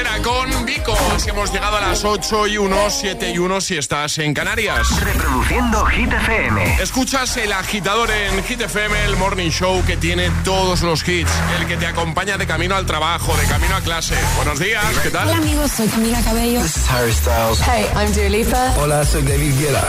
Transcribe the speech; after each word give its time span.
Entera 0.00 0.22
con 0.22 0.64
Vico. 0.64 0.96
Así 1.14 1.30
hemos 1.30 1.52
llegado 1.52 1.76
a 1.76 1.80
las 1.80 2.04
8 2.04 2.46
y 2.46 2.58
1, 2.58 2.76
7 2.90 3.32
y 3.32 3.38
1 3.38 3.60
si 3.60 3.76
estás 3.76 4.18
en 4.18 4.32
Canarias. 4.32 4.88
Reproduciendo 5.00 5.84
Hit 5.86 6.12
FM. 6.12 6.82
Escuchas 6.82 7.36
el 7.36 7.52
agitador 7.52 8.10
en 8.10 8.42
Hit 8.44 8.62
FM, 8.62 9.04
el 9.04 9.16
morning 9.16 9.50
show 9.50 9.84
que 9.84 9.96
tiene 9.96 10.30
todos 10.44 10.80
los 10.82 11.06
hits. 11.06 11.30
El 11.58 11.66
que 11.66 11.76
te 11.76 11.86
acompaña 11.86 12.38
de 12.38 12.46
camino 12.46 12.76
al 12.76 12.86
trabajo, 12.86 13.36
de 13.36 13.46
camino 13.46 13.76
a 13.76 13.80
clase. 13.80 14.16
Buenos 14.36 14.58
días, 14.58 14.84
¿qué 15.02 15.08
Hola 15.08 15.24
tal? 15.24 15.30
amigos, 15.34 15.70
soy 15.72 15.88
Camila 15.88 16.20
Cabello. 16.22 16.62
This 16.62 16.76
is 16.76 16.90
Harry 16.90 17.12
Styles. 17.12 17.60
Hey, 17.60 17.86
I'm 17.94 18.12
Dua 18.12 18.28
Lipa. 18.28 18.74
Hola, 18.78 19.04
soy 19.04 19.22
David 19.22 19.54
Guetta. 19.58 19.84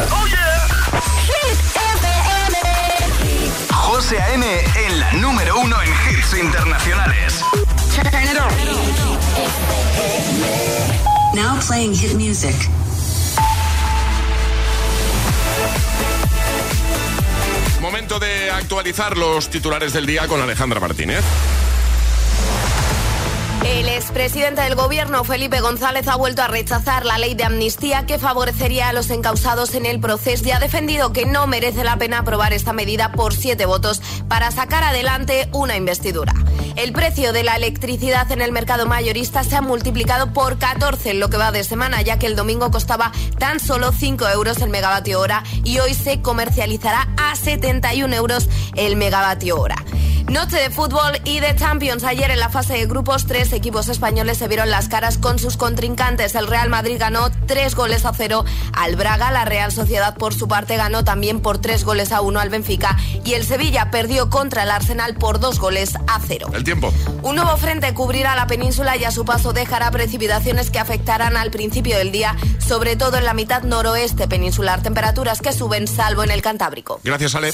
José 3.72 4.20
A.M. 4.22 4.46
en 4.88 5.00
la 5.00 5.14
número 5.14 5.60
uno 5.60 5.78
en 5.82 5.90
hits 5.90 6.34
internacionales. 6.34 7.44
Now 11.34 11.58
playing 11.66 11.94
hit 11.94 12.14
music. 12.16 12.56
Momento 17.82 18.20
de 18.20 18.52
actualizar 18.52 19.18
los 19.18 19.50
titulares 19.50 19.94
del 19.94 20.06
día 20.06 20.28
con 20.28 20.42
Alejandra 20.42 20.82
Martínez. 20.82 21.24
El 23.66 23.88
expresidente 23.88 24.62
del 24.62 24.76
gobierno, 24.76 25.24
Felipe 25.24 25.62
González, 25.62 26.08
ha 26.10 26.18
vuelto 26.18 26.42
a 26.42 26.48
rechazar 26.48 27.06
la 27.06 27.18
ley 27.18 27.34
de 27.34 27.46
amnistía 27.46 28.06
que 28.06 28.20
favorecería 28.20 28.90
a 28.90 28.94
los 28.94 29.10
encausados 29.10 29.74
en 29.74 29.86
el 29.86 30.02
proceso 30.02 30.44
y 30.46 30.52
ha 30.52 30.60
defendido 30.60 31.14
que 31.14 31.26
no 31.26 31.48
merece 31.48 31.86
la 31.86 31.96
pena 31.96 32.20
aprobar 32.20 32.52
esta 32.52 32.74
medida 32.74 33.14
por 33.14 33.34
siete 33.34 33.66
votos 33.66 34.02
para 34.28 34.52
sacar 34.52 34.84
adelante 34.84 35.48
una 35.54 35.78
investidura. 35.78 36.34
El 36.76 36.94
precio 36.94 37.34
de 37.34 37.44
la 37.44 37.56
electricidad 37.56 38.32
en 38.32 38.42
el 38.42 38.52
mercado 38.52 38.86
mayorista 38.86 39.44
se 39.44 39.56
ha 39.56 39.62
multiplicado 39.62 40.34
por 40.34 40.58
14 40.58 41.12
en 41.12 41.20
lo 41.20 41.30
que 41.30 41.38
va 41.38 41.52
de 41.52 41.64
semana, 41.64 42.02
ya 42.02 42.18
que 42.18 42.28
el 42.28 42.36
domingo 42.36 42.72
costaba 42.72 43.12
tan 43.38 43.60
solo 43.60 43.92
5 43.92 44.28
euros 44.30 44.62
el 44.62 44.70
megavatio 44.70 45.20
hora 45.20 45.44
y 45.64 45.80
hoy 45.80 45.94
se 45.94 46.22
comercializará 46.22 47.10
a 47.18 47.36
71 47.36 48.16
euros 48.16 48.50
el 48.76 48.96
megavatio 48.96 49.60
hora. 49.60 49.76
Noche 50.32 50.56
de 50.56 50.70
fútbol 50.70 51.20
y 51.26 51.42
de 51.42 51.54
Champions. 51.58 52.06
Ayer 52.06 52.32
en 52.32 52.40
la 52.40 52.48
fase 52.48 52.76
de 52.76 52.86
grupos, 52.86 53.26
tres 53.26 53.52
equipos 53.52 53.90
españoles 53.90 54.38
se 54.38 54.48
vieron 54.48 54.70
las 54.70 54.88
caras 54.88 55.18
con 55.18 55.40
sus 55.40 55.58
contrincantes. 55.58 56.36
El 56.36 56.48
Real 56.48 56.70
Madrid 56.70 56.96
ganó 56.98 57.30
tres 57.48 57.76
goles 57.76 58.06
a 58.06 58.14
cero 58.14 58.46
al 58.72 58.96
Braga. 58.96 59.30
La 59.32 59.44
Real 59.44 59.74
Sociedad, 59.74 60.16
por 60.16 60.34
su 60.34 60.48
parte, 60.48 60.78
ganó 60.78 61.04
también 61.04 61.42
por 61.42 61.58
tres 61.58 61.84
goles 61.84 62.14
a 62.14 62.22
uno 62.22 62.40
al 62.40 62.48
Benfica. 62.48 62.96
Y 63.26 63.34
el 63.34 63.46
Sevilla 63.46 63.92
perdió 63.92 64.30
contra 64.30 64.64
el 64.64 64.72
Arsenal 64.72 65.16
por 65.16 65.42
dos 65.42 65.60
goles 65.60 65.96
a 66.08 66.22
cero. 66.26 66.48
El 66.54 66.64
tiempo. 66.64 66.94
Un 67.24 67.36
nuevo 67.36 67.58
frente 67.58 67.94
cubrirá 67.94 68.34
la 68.38 68.48
península 68.48 68.96
y 68.96 69.04
a 69.04 69.12
su 69.12 69.26
paso 69.26 69.52
dejará 69.52 69.92
precipitaciones 69.92 70.72
que 70.72 70.80
afectarán 70.80 71.36
al 71.36 71.52
principio 71.52 71.98
del 71.98 72.14
día, 72.14 72.38
sobre 72.66 72.96
todo 72.96 73.18
en 73.18 73.26
la 73.26 73.34
mitad 73.34 73.64
noroeste 73.64 74.30
peninsular. 74.30 74.82
Temperaturas 74.82 75.42
que 75.42 75.52
suben, 75.52 75.90
salvo 75.90 76.24
en 76.24 76.32
el 76.32 76.42
Cantábrico. 76.42 77.02
Gracias, 77.04 77.36
Ale. 77.36 77.54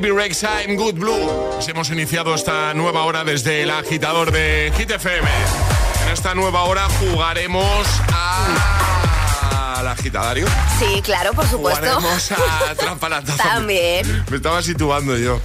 Bibi 0.00 0.14
Rexa 0.14 0.62
en 0.62 0.76
Good 0.76 0.94
Blue. 0.94 1.58
hemos 1.66 1.90
iniciado 1.90 2.32
esta 2.32 2.72
nueva 2.72 3.02
hora 3.02 3.24
desde 3.24 3.62
el 3.62 3.70
agitador 3.72 4.30
de 4.30 4.72
Hit 4.76 4.92
FM. 4.92 5.28
En 6.04 6.12
esta 6.12 6.36
nueva 6.36 6.62
hora 6.62 6.86
jugaremos 7.00 7.84
al 9.42 9.88
agitadario. 9.88 10.46
Sí, 10.78 11.02
claro, 11.02 11.32
por 11.32 11.48
supuesto. 11.48 11.80
Jugaremos 11.80 12.30
a. 12.30 12.76
También. 13.36 14.24
Me 14.30 14.36
estaba 14.36 14.62
situando 14.62 15.16
yo. 15.16 15.40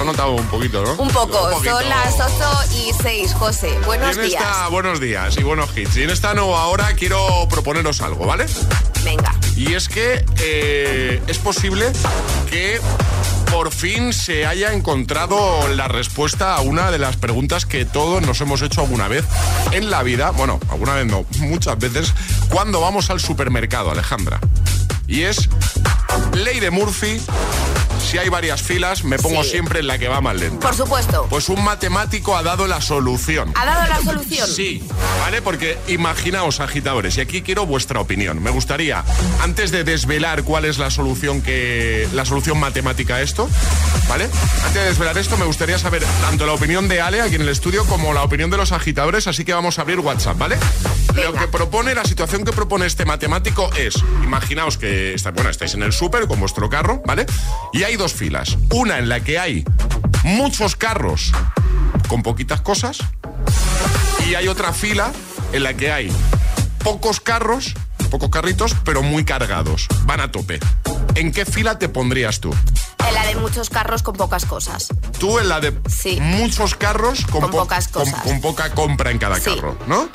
Ha 0.00 0.04
notado 0.04 0.32
un 0.32 0.46
poquito, 0.46 0.82
¿no? 0.82 0.94
Un 0.94 1.10
poco. 1.10 1.62
Son 1.62 1.88
las 1.88 2.14
8 2.14 2.74
y 2.74 2.92
6, 3.00 3.34
José. 3.34 3.78
Buenos 3.86 4.20
días. 4.20 4.42
buenos 4.70 4.98
días 4.98 5.36
y 5.36 5.44
buenos 5.44 5.76
hits. 5.76 5.96
Y 5.98 6.02
en 6.02 6.10
esta 6.10 6.34
nueva 6.34 6.66
hora 6.66 6.94
quiero 6.96 7.46
proponeros 7.48 8.00
algo, 8.00 8.26
¿vale? 8.26 8.46
Venga. 9.04 9.32
Y 9.54 9.74
es 9.74 9.88
que 9.88 10.24
eh, 10.38 11.22
es 11.28 11.38
posible 11.38 11.92
que 12.50 12.80
por 13.54 13.70
fin 13.70 14.12
se 14.12 14.46
haya 14.46 14.72
encontrado 14.72 15.68
la 15.68 15.86
respuesta 15.86 16.56
a 16.56 16.60
una 16.60 16.90
de 16.90 16.98
las 16.98 17.16
preguntas 17.16 17.66
que 17.66 17.84
todos 17.84 18.20
nos 18.20 18.40
hemos 18.40 18.62
hecho 18.62 18.80
alguna 18.80 19.06
vez 19.06 19.24
en 19.70 19.90
la 19.90 20.02
vida. 20.02 20.30
Bueno, 20.32 20.58
alguna 20.70 20.94
vez 20.94 21.06
no, 21.06 21.24
muchas 21.38 21.78
veces, 21.78 22.12
cuando 22.48 22.80
vamos 22.80 23.10
al 23.10 23.20
supermercado, 23.20 23.92
Alejandra. 23.92 24.40
Y 25.06 25.22
es 25.22 25.48
ley 26.32 26.58
de 26.58 26.72
Murphy 26.72 27.20
si 28.04 28.18
hay 28.18 28.28
varias 28.28 28.62
filas, 28.62 29.04
me 29.04 29.18
pongo 29.18 29.42
siempre 29.42 29.80
en 29.80 29.86
la 29.86 29.98
que 29.98 30.08
va 30.08 30.20
más 30.20 30.36
lento. 30.36 30.60
Por 30.60 30.74
supuesto. 30.74 31.26
Pues 31.30 31.48
un 31.48 31.64
matemático 31.64 32.36
ha 32.36 32.42
dado 32.42 32.66
la 32.66 32.80
solución. 32.80 33.52
¿Ha 33.54 33.64
dado 33.64 33.88
la 33.88 34.00
solución? 34.02 34.46
Sí, 34.46 34.82
¿vale? 35.20 35.42
Porque 35.42 35.78
imaginaos, 35.88 36.60
agitadores, 36.60 37.16
y 37.16 37.20
aquí 37.20 37.42
quiero 37.42 37.66
vuestra 37.66 38.00
opinión. 38.00 38.42
Me 38.42 38.50
gustaría, 38.50 39.04
antes 39.40 39.70
de 39.70 39.84
desvelar 39.84 40.44
cuál 40.44 40.64
es 40.64 40.78
la 40.78 40.90
solución 40.90 41.40
que. 41.42 42.08
la 42.12 42.24
solución 42.24 42.58
matemática 42.58 43.16
a 43.16 43.22
esto, 43.22 43.48
¿vale? 44.08 44.28
Antes 44.64 44.74
de 44.74 44.84
desvelar 44.84 45.16
esto, 45.18 45.36
me 45.36 45.46
gustaría 45.46 45.78
saber 45.78 46.04
tanto 46.20 46.46
la 46.46 46.52
opinión 46.52 46.88
de 46.88 47.00
Ale 47.00 47.22
aquí 47.22 47.36
en 47.36 47.42
el 47.42 47.48
estudio 47.48 47.84
como 47.86 48.12
la 48.12 48.22
opinión 48.22 48.50
de 48.50 48.56
los 48.56 48.72
agitadores, 48.72 49.26
así 49.26 49.44
que 49.44 49.54
vamos 49.54 49.78
a 49.78 49.82
abrir 49.82 50.00
WhatsApp, 50.00 50.36
¿vale? 50.36 50.58
Lo 51.14 51.32
que 51.32 51.48
propone, 51.48 51.94
la 51.94 52.04
situación 52.04 52.44
que 52.44 52.52
propone 52.52 52.86
este 52.86 53.04
matemático 53.04 53.70
es, 53.76 53.94
imaginaos 54.22 54.78
que 54.78 55.14
está, 55.14 55.30
bueno, 55.30 55.50
estáis 55.50 55.74
en 55.74 55.82
el 55.82 55.92
súper 55.92 56.26
con 56.26 56.40
vuestro 56.40 56.68
carro, 56.68 57.02
¿vale? 57.06 57.26
Y 57.72 57.84
hay 57.84 57.93
dos 57.96 58.12
filas. 58.12 58.56
Una 58.70 58.98
en 58.98 59.08
la 59.08 59.20
que 59.20 59.38
hay 59.38 59.64
muchos 60.22 60.76
carros 60.76 61.32
con 62.08 62.22
poquitas 62.22 62.60
cosas 62.60 62.98
y 64.28 64.34
hay 64.34 64.48
otra 64.48 64.72
fila 64.72 65.12
en 65.52 65.62
la 65.62 65.74
que 65.74 65.92
hay 65.92 66.12
pocos 66.82 67.20
carros, 67.20 67.74
pocos 68.10 68.30
carritos, 68.30 68.74
pero 68.84 69.02
muy 69.02 69.24
cargados. 69.24 69.86
Van 70.04 70.20
a 70.20 70.30
tope. 70.30 70.60
¿En 71.14 71.32
qué 71.32 71.44
fila 71.46 71.78
te 71.78 71.88
pondrías 71.88 72.40
tú? 72.40 72.54
En 73.06 73.14
la 73.14 73.26
de 73.26 73.36
muchos 73.36 73.70
carros 73.70 74.02
con 74.02 74.14
pocas 74.14 74.46
cosas. 74.46 74.88
Tú 75.18 75.38
en 75.38 75.48
la 75.48 75.60
de 75.60 75.72
muchos 76.20 76.74
carros 76.74 77.24
con, 77.26 77.50
pocas 77.50 77.88
cosas. 77.88 78.22
Con, 78.22 78.40
poca 78.40 78.70
compra 78.70 79.10
en 79.10 79.18
cada 79.18 79.38
carro, 79.40 79.78
¿no? 79.86 80.08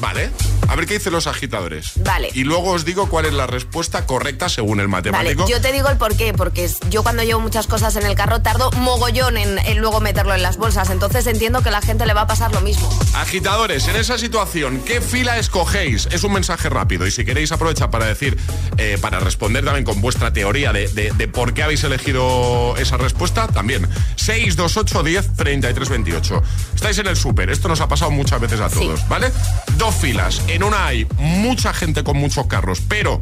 Vale. 0.00 0.30
A 0.70 0.76
ver 0.76 0.86
qué 0.86 0.94
dicen 0.94 1.12
los 1.12 1.26
agitadores. 1.26 1.94
Vale. 1.96 2.30
Y 2.32 2.44
luego 2.44 2.70
os 2.70 2.84
digo 2.84 3.08
cuál 3.08 3.26
es 3.26 3.32
la 3.32 3.48
respuesta 3.48 4.06
correcta 4.06 4.48
según 4.48 4.78
el 4.78 4.86
matemático. 4.86 5.42
Vale, 5.42 5.52
yo 5.52 5.60
te 5.60 5.72
digo 5.72 5.88
el 5.88 5.96
por 5.96 6.16
qué, 6.16 6.32
porque 6.32 6.70
yo 6.90 7.02
cuando 7.02 7.24
llevo 7.24 7.40
muchas 7.40 7.66
cosas 7.66 7.96
en 7.96 8.06
el 8.06 8.14
carro 8.14 8.40
tardo 8.40 8.70
mogollón 8.76 9.36
en, 9.36 9.58
luego 9.78 10.00
meterlo 10.00 10.32
en 10.32 10.42
las 10.44 10.58
bolsas. 10.58 10.90
Entonces 10.90 11.26
entiendo 11.26 11.60
que 11.62 11.70
a 11.70 11.72
la 11.72 11.82
gente 11.82 12.06
le 12.06 12.14
va 12.14 12.20
a 12.20 12.26
pasar 12.28 12.52
lo 12.52 12.60
mismo. 12.60 12.88
Agitadores, 13.14 13.88
en 13.88 13.96
esa 13.96 14.16
situación, 14.16 14.80
¿qué 14.86 15.00
fila 15.00 15.38
escogéis? 15.38 16.06
Es 16.12 16.22
un 16.22 16.34
mensaje 16.34 16.68
rápido 16.68 17.04
y 17.04 17.10
si 17.10 17.24
queréis 17.24 17.50
aprovechar 17.50 17.90
para 17.90 18.06
decir, 18.06 18.38
eh, 18.76 18.96
para 19.00 19.18
responder 19.18 19.64
también 19.64 19.84
con 19.84 20.00
vuestra 20.00 20.32
teoría 20.32 20.72
de, 20.72 20.86
de, 20.86 21.28
por 21.28 21.52
qué 21.52 21.64
habéis 21.64 21.82
elegido 21.82 22.76
esa 22.76 22.96
respuesta, 22.96 23.48
también. 23.48 23.88
628 24.14 25.02
10 25.02 25.36
33 25.36 25.88
28. 25.88 26.42
Estáis 26.76 26.98
en 26.98 27.08
el 27.08 27.16
súper, 27.16 27.50
esto 27.50 27.66
nos 27.66 27.80
ha 27.80 27.88
pasado 27.88 28.12
muchas 28.12 28.40
veces 28.40 28.60
a 28.60 28.68
todos, 28.68 29.08
¿vale? 29.08 29.32
Dos 29.76 29.96
filas. 29.96 30.42
En 30.46 30.59
una 30.62 30.86
hay 30.86 31.06
mucha 31.18 31.72
gente 31.72 32.04
con 32.04 32.16
muchos 32.16 32.46
carros, 32.46 32.82
pero 32.88 33.20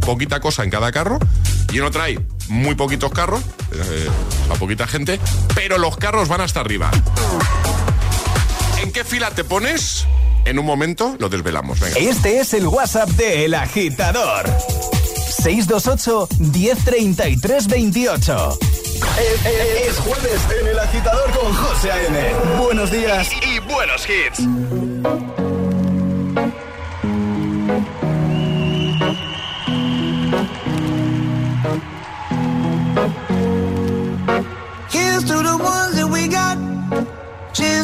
poquita 0.00 0.40
cosa 0.40 0.64
en 0.64 0.70
cada 0.70 0.92
carro. 0.92 1.18
Y 1.72 1.78
en 1.78 1.84
otra 1.84 2.04
hay 2.04 2.18
muy 2.48 2.74
poquitos 2.74 3.12
carros, 3.12 3.42
eh, 3.72 4.08
o 4.50 4.54
poquita 4.54 4.86
gente, 4.86 5.20
pero 5.54 5.78
los 5.78 5.96
carros 5.96 6.28
van 6.28 6.40
hasta 6.40 6.60
arriba. 6.60 6.90
¿En 8.82 8.92
qué 8.92 9.04
fila 9.04 9.30
te 9.30 9.44
pones? 9.44 10.06
En 10.44 10.58
un 10.58 10.66
momento 10.66 11.16
lo 11.18 11.28
desvelamos. 11.28 11.80
Este 11.96 12.40
es 12.40 12.54
el 12.54 12.66
WhatsApp 12.66 13.10
de 13.10 13.44
El 13.44 13.54
Agitador. 13.54 14.46
628 15.42 16.28
1033 16.38 17.68
28. 17.68 18.58
Es, 19.86 19.96
jueves 19.98 20.40
en 20.60 20.66
El 20.68 20.78
Agitador 20.78 21.30
con 21.32 21.52
José 21.54 21.92
A.M. 21.92 22.32
Buenos 22.58 22.90
días 22.90 23.28
y 23.46 23.58
buenos 23.60 24.06
hits. 24.08 25.49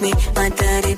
me. 0.00 0.12
My 0.34 0.48
dirty 0.48 0.89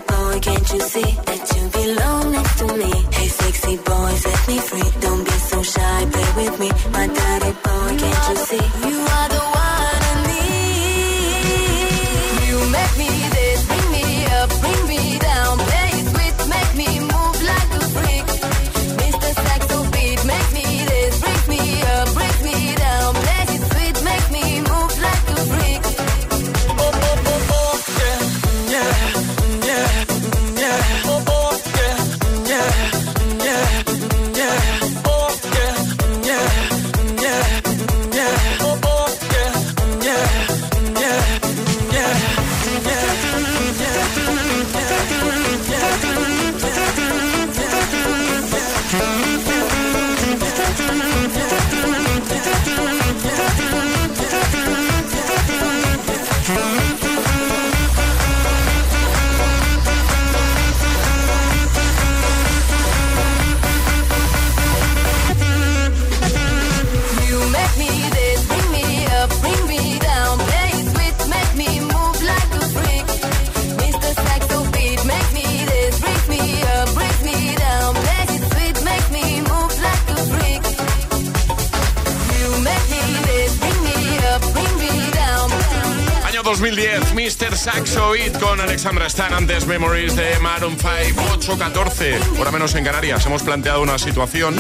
Memories 89.53 90.17
de 90.17 90.39
Maroon 90.41 90.79
5, 90.79 91.21
8.14, 91.39 92.39
hora 92.41 92.51
menos 92.51 92.75
en 92.75 92.85
Canarias. 92.85 93.27
Hemos 93.27 93.43
planteado 93.43 93.83
una 93.83 93.99
situación 93.99 94.57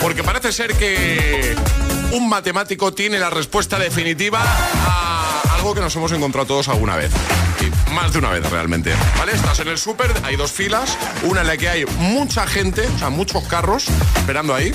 porque 0.00 0.24
parece 0.24 0.50
ser 0.50 0.72
que 0.74 1.54
un 2.10 2.30
matemático 2.30 2.94
tiene 2.94 3.18
la 3.18 3.28
respuesta 3.28 3.78
definitiva 3.78 4.42
que 5.72 5.80
nos 5.80 5.94
hemos 5.96 6.12
encontrado 6.12 6.46
todos 6.46 6.68
alguna 6.68 6.96
vez. 6.96 7.12
Y 7.60 7.92
más 7.92 8.12
de 8.12 8.18
una 8.18 8.30
vez 8.30 8.50
realmente. 8.50 8.92
¿Vale? 9.16 9.32
Estás 9.32 9.60
en 9.60 9.68
el 9.68 9.78
súper, 9.78 10.12
hay 10.24 10.36
dos 10.36 10.50
filas, 10.50 10.98
una 11.22 11.42
en 11.42 11.46
la 11.46 11.56
que 11.56 11.68
hay 11.68 11.86
mucha 11.98 12.46
gente, 12.46 12.86
o 12.86 12.98
sea, 12.98 13.08
muchos 13.08 13.44
carros 13.44 13.86
esperando 14.16 14.54
ahí, 14.54 14.68
¿eh? 14.68 14.74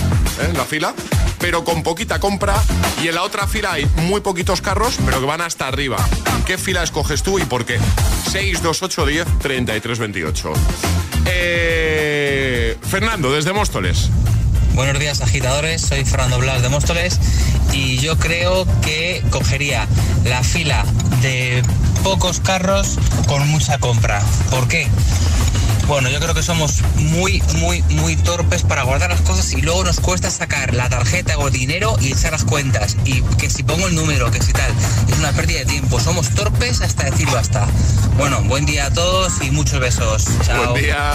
en 0.49 0.57
la 0.57 0.65
fila 0.65 0.93
pero 1.39 1.63
con 1.63 1.83
poquita 1.83 2.19
compra. 2.19 2.61
Y 3.01 3.07
en 3.07 3.15
la 3.15 3.23
otra 3.23 3.47
fila 3.47 3.73
hay 3.73 3.85
muy 3.95 4.21
poquitos 4.21 4.61
carros, 4.61 4.97
pero 5.05 5.19
que 5.19 5.25
van 5.25 5.41
hasta 5.41 5.67
arriba. 5.67 5.97
¿Qué 6.45 6.57
fila 6.57 6.83
escoges 6.83 7.23
tú 7.23 7.39
y 7.39 7.45
por 7.45 7.65
qué? 7.65 7.79
628 8.29 9.05
10 9.05 9.39
33 9.39 9.99
28. 9.99 10.53
Eh, 11.25 12.77
Fernando, 12.81 13.31
desde 13.31 13.53
Móstoles. 13.53 14.09
Buenos 14.79 14.97
días 14.97 15.19
agitadores, 15.19 15.81
soy 15.81 16.05
Fernando 16.05 16.37
Blas 16.37 16.61
de 16.61 16.69
Móstoles 16.69 17.19
y 17.73 17.97
yo 17.97 18.17
creo 18.17 18.65
que 18.81 19.21
cogería 19.29 19.85
la 20.23 20.41
fila 20.41 20.85
de 21.21 21.61
pocos 22.01 22.39
carros 22.39 22.97
con 23.27 23.45
mucha 23.49 23.77
compra. 23.77 24.21
¿Por 24.49 24.69
qué? 24.69 24.87
Bueno, 25.89 26.07
yo 26.11 26.19
creo 26.19 26.35
que 26.35 26.43
somos 26.43 26.83
muy, 26.97 27.41
muy, 27.57 27.81
muy 27.89 28.15
torpes 28.15 28.61
para 28.61 28.83
guardar 28.83 29.09
las 29.09 29.21
cosas 29.21 29.51
y 29.53 29.61
luego 29.61 29.83
nos 29.83 29.99
cuesta 29.99 30.29
sacar 30.29 30.75
la 30.75 30.87
tarjeta 30.87 31.35
o 31.39 31.47
el 31.47 31.53
dinero 31.53 31.95
y 31.99 32.11
echar 32.11 32.31
las 32.31 32.43
cuentas. 32.43 32.95
Y 33.05 33.23
que 33.39 33.49
si 33.49 33.63
pongo 33.63 33.87
el 33.87 33.95
número, 33.95 34.29
que 34.29 34.39
si 34.39 34.53
tal, 34.53 34.71
es 35.11 35.17
una 35.17 35.31
pérdida 35.31 35.59
de 35.61 35.65
tiempo. 35.65 35.99
Somos 35.99 36.29
torpes 36.35 36.81
hasta 36.81 37.05
decir 37.05 37.27
basta. 37.31 37.67
Bueno, 38.19 38.39
buen 38.43 38.67
día 38.67 38.85
a 38.85 38.93
todos 38.93 39.41
y 39.41 39.49
muchos 39.49 39.79
besos. 39.79 40.25
Chao. 40.43 40.73
Buen 40.73 40.83
día. 40.83 41.13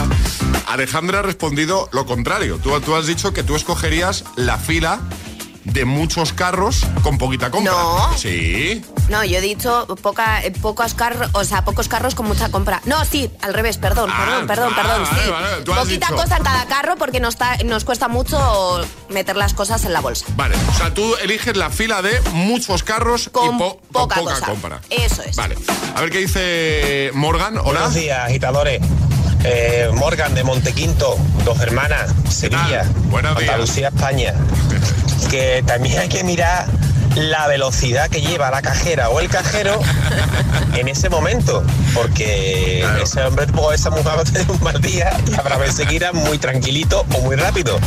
Alejandra 0.67 1.21
ha 1.21 1.23
respondido 1.23 1.89
lo 1.93 2.05
contrario. 2.05 2.59
Tú, 2.59 2.79
tú 2.81 2.97
has 2.97 3.07
dicho 3.07 3.33
que 3.33 3.45
tú 3.45 3.55
escogerías 3.55 4.25
la 4.35 4.59
fila 4.59 4.99
de 5.63 5.85
muchos 5.85 6.33
carros 6.33 6.85
con 7.05 7.17
poquita 7.17 7.53
compra. 7.53 7.73
No. 7.73 8.19
Sí. 8.19 8.83
No, 9.09 9.23
yo 9.23 9.39
he 9.39 9.41
dicho 9.43 9.87
poca, 10.03 10.43
eh, 10.43 10.51
pocos 10.51 10.95
carros, 10.95 11.29
o 11.35 11.45
sea, 11.45 11.63
pocos 11.65 11.89
carros 11.89 12.15
con 12.15 12.27
mucha 12.27 12.49
compra. 12.51 12.81
No, 12.87 13.05
sí, 13.05 13.31
al 13.43 13.53
revés, 13.53 13.77
perdón, 13.77 14.11
Ah, 14.13 14.25
perdón, 14.25 14.47
perdón, 14.47 14.73
ah, 14.73 14.77
perdón. 14.83 15.03
vale, 15.05 15.23
sí. 15.25 15.31
vale, 15.31 15.63
tú 15.63 15.73
has 15.73 15.79
Poquita 15.81 16.07
dicho. 16.09 16.23
cosa 16.23 16.37
en 16.39 16.43
cada 16.43 16.65
carro 16.67 16.97
porque 16.97 17.21
nos, 17.21 17.37
ta- 17.37 17.59
nos 17.65 17.85
cuesta 17.85 18.09
mucho 18.09 18.81
meter 19.11 19.37
las 19.37 19.53
cosas 19.53 19.85
en 19.85 19.93
la 19.93 20.01
bolsa. 20.01 20.25
Vale, 20.37 20.57
o 20.71 20.75
sea, 20.75 20.93
tú 20.95 21.15
eliges 21.23 21.55
la 21.57 21.69
fila 21.71 22.01
de 22.01 22.19
muchos 22.33 22.83
carros 22.83 23.29
Con 23.31 23.57
y 23.57 23.59
po- 23.59 23.81
con 23.93 24.09
poca 24.09 24.41
compra. 24.47 24.81
Eso 24.89 25.23
es. 25.23 25.37
Vale. 25.37 25.57
A 25.95 26.01
ver 26.01 26.11
qué 26.11 26.19
dice 26.19 27.11
Morgan. 27.15 27.59
Hola. 27.59 27.65
Buenos 27.81 27.95
días, 27.95 28.19
agitadores. 28.27 28.81
Eh, 29.45 29.91
Morgan 29.93 30.35
de 30.35 30.43
Montequinto, 30.43 31.19
dos 31.45 31.61
hermanas, 31.61 32.11
Sevilla. 32.31 32.87
Andalucía, 33.37 33.89
España. 33.89 34.33
Que 35.31 35.63
también 35.67 35.99
hay 35.99 36.09
que 36.09 36.23
mirar 36.23 36.67
la 37.15 37.47
velocidad 37.47 38.09
que 38.11 38.21
lleva 38.21 38.51
la 38.51 38.61
cajera 38.63 39.09
o 39.11 39.21
el 39.21 39.29
cajero 39.29 39.81
en 40.75 40.89
ese 40.89 41.09
momento, 41.09 41.63
porque 41.95 42.81
Claro. 42.83 43.03
ese 43.05 43.23
hombre 43.23 43.47
o 43.57 43.73
esa 43.73 43.91
mujer 43.91 44.07
va 44.19 44.21
a 44.21 44.25
tener 44.25 44.51
un 44.51 44.63
mal 44.63 44.81
día 44.81 45.17
y 45.31 45.35
habrá 45.39 45.57
veces 45.59 45.87
que 45.87 45.95
irá 45.95 46.13
muy 46.13 46.39
tranquilito 46.39 47.05
o 47.15 47.21
muy 47.21 47.37
rápido. 47.37 47.79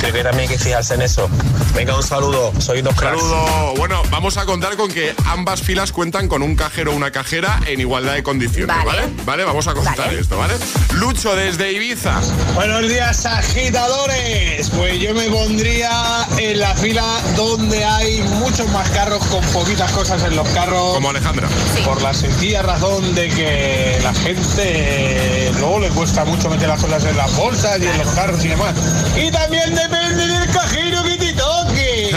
Creo 0.00 0.12
que 0.12 0.22
también 0.22 0.50
hay 0.50 0.56
que 0.56 0.62
fijarse 0.62 0.94
en 0.94 1.02
eso. 1.02 1.28
Venga, 1.74 1.96
un 1.96 2.02
saludo, 2.02 2.52
soy 2.60 2.82
dos 2.82 2.94
cracks. 2.94 3.18
Saludo. 3.20 3.74
Bueno, 3.76 4.02
vamos 4.10 4.36
a 4.36 4.44
contar 4.44 4.76
con 4.76 4.90
que 4.92 5.14
ambas 5.26 5.62
filas 5.62 5.92
cuentan 5.92 6.28
con 6.28 6.42
un 6.42 6.56
cajero 6.56 6.92
o 6.92 6.94
una 6.96 7.10
cajera 7.10 7.58
en 7.66 7.80
igualdad 7.80 8.12
de 8.14 8.22
condiciones, 8.22 8.76
¿vale? 8.84 9.00
Vale. 9.00 9.12
¿Vale? 9.24 9.44
Vamos 9.44 9.66
a 9.66 9.72
contar 9.74 9.96
Vale. 9.96 10.20
esto, 10.20 10.36
¿vale? 10.36 10.54
Lucho 10.94 11.34
desde 11.34 11.72
Ibiza. 11.72 12.20
Buenos 12.54 12.82
días, 12.88 13.24
agitadores. 13.26 14.68
Pues 14.70 15.00
yo 15.00 15.14
me 15.14 15.28
pondría 15.30 15.90
en 16.38 16.58
la 16.58 16.74
fila 16.74 17.04
donde 17.36 17.84
hay 17.84 18.22
muchos 18.22 18.68
más 18.70 18.88
carros 18.90 19.24
con 19.26 19.44
poquitas 19.46 19.90
cosas 19.92 20.22
en 20.24 20.36
los 20.36 20.48
carros. 20.50 20.94
Como 20.94 21.10
Alejandra. 21.10 21.48
Por 21.84 22.00
la 22.02 22.14
sencilla 22.14 22.62
razón 22.62 23.14
de 23.14 23.28
que 23.28 23.98
la 24.02 24.14
gente 24.14 24.62
eh, 24.66 25.52
luego 25.58 25.80
le 25.80 25.88
cuesta 25.90 26.24
mucho 26.24 26.48
meter 26.50 26.68
las 26.68 26.80
cosas 26.80 27.04
en 27.04 27.16
las 27.16 27.34
bolsas 27.36 27.80
y 27.80 27.86
en 27.86 27.98
los 27.98 28.08
carros 28.08 28.44
y 28.44 28.48
demás. 28.48 28.74
Y 29.16 29.30
también 29.30 29.74
depende 29.74 30.26
del 30.26 30.50
cajero 30.50 31.02
que 31.02 31.16
te 31.16 31.32
toque. 31.34 32.16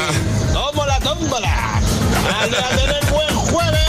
tómbola, 0.53 0.99
tómbola. 0.99 1.81
Dale 2.39 2.57
a 2.57 2.69
tener 2.69 3.05
buen 3.11 3.35
jueves. 3.35 3.81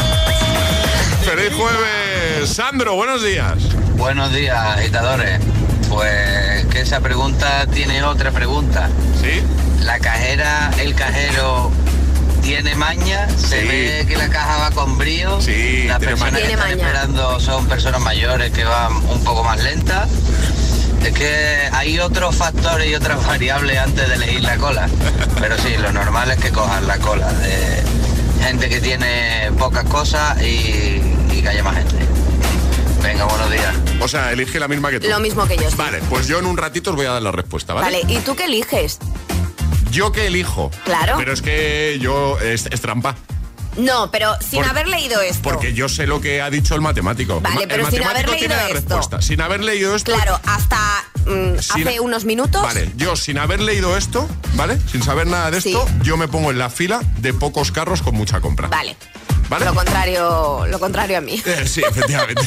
¡Feliz 1.23 1.53
jueves! 1.57 2.49
Sandro, 2.51 2.95
buenos 2.95 3.23
días. 3.23 3.55
Buenos 3.97 4.33
días, 4.33 4.59
agitadores. 4.79 5.41
Pues 5.89 6.67
que 6.67 6.81
esa 6.81 7.01
pregunta 7.01 7.67
tiene 7.67 8.03
otra 8.03 8.31
pregunta. 8.31 8.89
¿Sí? 9.21 9.43
La 9.83 9.99
cajera, 10.01 10.71
el 10.81 10.95
cajero 10.95 11.71
tiene 12.43 12.75
maña, 12.75 13.29
se 13.37 13.63
Sí. 13.63 13.69
ve 13.69 14.05
que 14.09 14.17
la 14.17 14.29
caja 14.29 14.57
va 14.59 14.71
con 14.71 14.99
brío. 14.99 15.41
Sí, 15.41 15.85
Las 15.87 15.99
tiene 15.99 16.13
personas 16.15 16.33
maña. 16.33 16.47
que 16.47 16.53
están 16.53 16.71
esperando 16.71 17.41
son 17.41 17.67
personas 17.67 18.01
mayores 18.01 18.53
que 18.53 18.65
van 18.65 18.93
un 18.97 19.23
poco 19.25 19.45
más 19.45 19.63
lentas. 19.63 20.09
Es 21.05 21.13
que 21.13 21.69
hay 21.73 21.99
otros 22.01 22.35
factores 22.35 22.89
y 22.91 22.95
otras 22.95 23.25
variables 23.27 23.79
antes 23.79 24.09
de 24.09 24.15
elegir 24.17 24.43
la 24.43 24.57
cola. 24.57 24.89
Pero 25.41 25.57
sí, 25.59 25.75
lo 25.79 25.93
normal 25.93 26.31
es 26.33 26.39
que 26.39 26.51
cojan 26.51 26.87
la 26.87 26.99
cola 26.99 27.33
de 27.35 27.83
gente 28.43 28.69
que 28.69 28.81
tiene 28.81 29.51
pocas 29.59 29.85
cosas 29.85 30.41
y, 30.43 31.01
y 31.33 31.41
que 31.43 31.49
haya 31.49 31.63
más 31.63 31.77
gente. 31.77 31.97
Venga, 33.03 33.25
buenos 33.25 33.51
días. 33.51 33.75
O 34.01 34.09
sea, 34.09 34.33
elige 34.33 34.59
la 34.59 34.67
misma 34.69 34.91
que 34.91 34.99
tú. 35.01 35.09
Lo 35.09 35.21
mismo 35.21 35.47
que 35.47 35.57
yo. 35.57 35.71
sí. 35.71 35.77
Vale, 35.77 36.01
pues 36.11 36.27
yo 36.27 36.41
en 36.41 36.47
un 36.47 36.57
ratito 36.57 36.91
os 36.91 36.97
voy 36.97 37.07
a 37.07 37.13
dar 37.13 37.23
la 37.23 37.31
respuesta, 37.33 37.75
¿vale? 37.75 37.85
Vale, 38.03 38.13
¿y 38.13 38.19
tú 38.21 38.35
qué 38.35 38.45
eliges? 38.45 38.99
Yo 39.91 40.13
que 40.13 40.27
elijo. 40.27 40.71
Claro. 40.85 41.15
Pero 41.19 41.33
es 41.33 41.43
que 41.43 41.99
yo 42.01 42.39
es, 42.41 42.67
es 42.71 42.81
trampa. 42.81 43.17
No, 43.77 44.11
pero 44.11 44.35
sin 44.41 44.61
Por- 44.63 44.71
haber 44.71 44.89
leído 44.89 45.21
esto. 45.21 45.43
Porque 45.43 45.73
yo 45.73 45.89
sé 45.89 46.07
lo 46.09 46.21
que 46.21 46.43
ha 46.43 46.51
dicho 46.51 46.75
el 46.75 46.81
matemático. 46.81 47.41
Vale, 47.41 47.63
El 47.63 47.69
pero 47.69 47.89
sin 47.91 48.03
haber 48.03 48.27
matemático 48.27 48.33
leído 48.33 48.39
tiene 48.49 48.57
la 48.57 48.63
esto. 48.69 48.75
respuesta. 48.97 49.23
Sin 49.23 49.41
haber 49.41 49.63
leído 49.63 49.95
esto. 49.95 50.13
Claro, 50.15 50.41
hasta 50.47 51.05
mm, 51.27 51.59
Sin- 51.61 51.87
hace 51.87 52.01
unos 52.01 52.25
minutos. 52.25 52.61
Vale, 52.61 52.91
yo 52.97 53.15
sin 53.15 53.39
haber 53.39 53.61
leído 53.61 53.97
esto, 53.97 54.29
¿vale? 54.55 54.79
Sin 54.91 55.03
saber 55.05 55.29
nada 55.29 55.53
de 55.53 55.59
esto, 55.59 55.87
Sí. 55.87 55.95
yo 56.03 56.17
me 56.17 56.27
pongo 56.27 56.51
en 56.51 56.59
la 56.59 56.71
fila 56.71 57.01
de 57.19 57.33
pocos 57.35 57.71
carros 57.71 58.03
con 58.03 58.17
mucha 58.17 58.41
compra. 58.41 58.67
Vale. 58.67 58.97
¿Vale? 59.49 59.65
Lo 59.65 59.75
contrario, 59.75 60.67
lo 60.67 60.79
contrario 60.81 61.17
a 61.19 61.21
mí. 61.23 61.41
Eh, 61.47 61.65
sí, 61.67 61.81
efectivamente. 61.89 62.43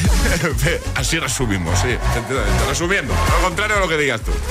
Así 0.94 1.18
resumimos, 1.18 1.76
sí. 1.80 1.88
efectivamente. 1.88 2.64
Resumiendo, 2.68 3.12
lo 3.38 3.48
contrario 3.48 3.76
a 3.78 3.80
lo 3.80 3.88
que 3.88 3.96
digas 3.96 4.20
tú. 4.20 4.30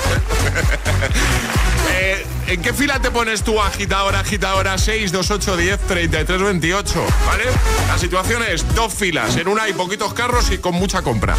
Eh, 1.94 2.24
¿En 2.48 2.60
qué 2.60 2.72
fila 2.74 2.98
te 3.00 3.10
pones 3.10 3.42
tú, 3.42 3.60
agitadora, 3.60 4.20
agitadora 4.20 4.76
6, 4.76 5.10
2, 5.12 5.30
8, 5.30 5.56
10, 5.56 5.78
33, 5.80 6.42
28? 6.42 7.06
¿Vale? 7.26 7.44
La 7.88 7.98
situación 7.98 8.42
es 8.42 8.74
dos 8.74 8.92
filas. 8.92 9.36
En 9.36 9.48
una 9.48 9.62
hay 9.64 9.72
poquitos 9.72 10.12
carros 10.12 10.50
y 10.50 10.58
con 10.58 10.74
mucha 10.74 11.02
compra. 11.02 11.34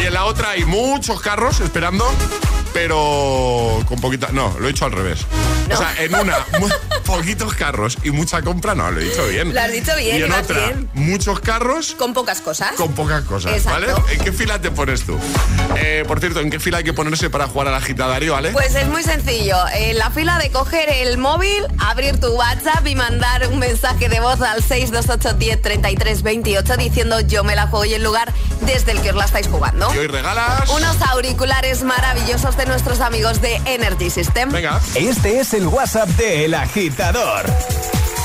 Y 0.00 0.06
en 0.06 0.14
la 0.14 0.24
otra 0.24 0.50
hay 0.50 0.64
muchos 0.64 1.20
carros 1.20 1.60
esperando, 1.60 2.08
pero 2.72 3.82
con 3.86 4.00
poquita... 4.00 4.28
No, 4.32 4.54
lo 4.58 4.68
he 4.68 4.72
dicho 4.72 4.84
al 4.84 4.92
revés. 4.92 5.20
No. 5.68 5.74
O 5.74 5.78
sea, 5.78 5.94
en 6.02 6.14
una, 6.14 6.36
poquitos 7.04 7.52
carros 7.54 7.98
y 8.04 8.10
mucha 8.10 8.40
compra, 8.42 8.74
no, 8.74 8.90
lo 8.90 9.00
he 9.00 9.04
dicho 9.04 9.26
bien. 9.26 9.52
Lo 9.52 9.60
has 9.60 9.72
dicho 9.72 9.94
bien, 9.96 10.18
Y 10.18 10.22
en 10.22 10.32
otra, 10.32 10.58
bien. 10.66 10.90
muchos 10.94 11.40
carros 11.40 11.94
Con 11.98 12.14
pocas 12.14 12.40
cosas. 12.40 12.72
con 12.76 12.92
pocas 12.94 13.24
cosas, 13.24 13.52
Exacto. 13.56 14.00
¿vale? 14.02 14.14
¿En 14.14 14.20
qué 14.24 14.32
fila 14.32 14.60
te 14.60 14.70
pones 14.70 15.04
tú? 15.04 15.18
Eh, 15.76 16.04
por 16.06 16.20
cierto, 16.20 16.40
¿en 16.40 16.48
qué 16.50 16.58
fila 16.60 16.78
hay 16.78 16.84
que 16.84 16.92
ponerse 16.94 17.28
para 17.28 17.46
jugar 17.48 17.68
al 17.68 17.74
agitadario, 17.74 18.32
¿vale? 18.32 18.50
Pues 18.52 18.74
es 18.74 18.86
muy 18.86 19.02
sencillo. 19.02 19.56
En 19.74 19.98
la 19.98 20.10
fila 20.10 20.27
de 20.36 20.50
coger 20.50 20.90
el 20.90 21.16
móvil, 21.16 21.66
abrir 21.78 22.20
tu 22.20 22.28
WhatsApp 22.28 22.86
y 22.86 22.94
mandar 22.94 23.48
un 23.48 23.58
mensaje 23.58 24.10
de 24.10 24.20
voz 24.20 24.42
al 24.42 24.62
628 24.62 25.38
10 25.38 25.62
33 25.62 26.22
28 26.22 26.76
diciendo 26.76 27.20
yo 27.20 27.44
me 27.44 27.56
la 27.56 27.68
juego 27.68 27.86
y 27.86 27.94
el 27.94 28.02
lugar 28.02 28.32
desde 28.60 28.92
el 28.92 29.00
que 29.00 29.10
os 29.10 29.16
la 29.16 29.24
estáis 29.24 29.48
jugando. 29.48 29.92
y 29.94 29.98
hoy 29.98 30.06
regalas... 30.06 30.68
Unos 30.68 31.00
auriculares 31.00 31.82
maravillosos 31.82 32.56
de 32.56 32.66
nuestros 32.66 33.00
amigos 33.00 33.40
de 33.40 33.56
Energy 33.64 34.10
System. 34.10 34.50
Venga. 34.50 34.80
Este 34.94 35.40
es 35.40 35.54
el 35.54 35.66
WhatsApp 35.66 36.08
de 36.10 36.44
El 36.44 36.54
Agitador. 36.54 37.46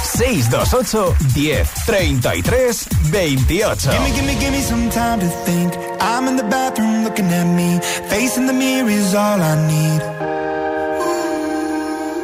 628 0.03 1.15
10 1.33 1.69
33 1.85 2.87
28. 3.11 3.91
Gimme, 3.91 4.11
gimme, 4.11 4.35
gimme 4.35 4.61
some 4.61 4.89
time 4.89 5.19
to 5.19 5.29
think. 5.45 5.73
I'm 6.01 6.27
in 6.27 6.35
the 6.35 6.43
bathroom 6.43 7.03
looking 7.03 7.31
at 7.31 7.45
me. 7.45 7.79
Facing 8.09 8.47
the 8.47 8.53
mirror 8.53 8.89
is 8.89 9.15
all 9.15 9.41
I 9.41 9.55
need. 9.67 10.42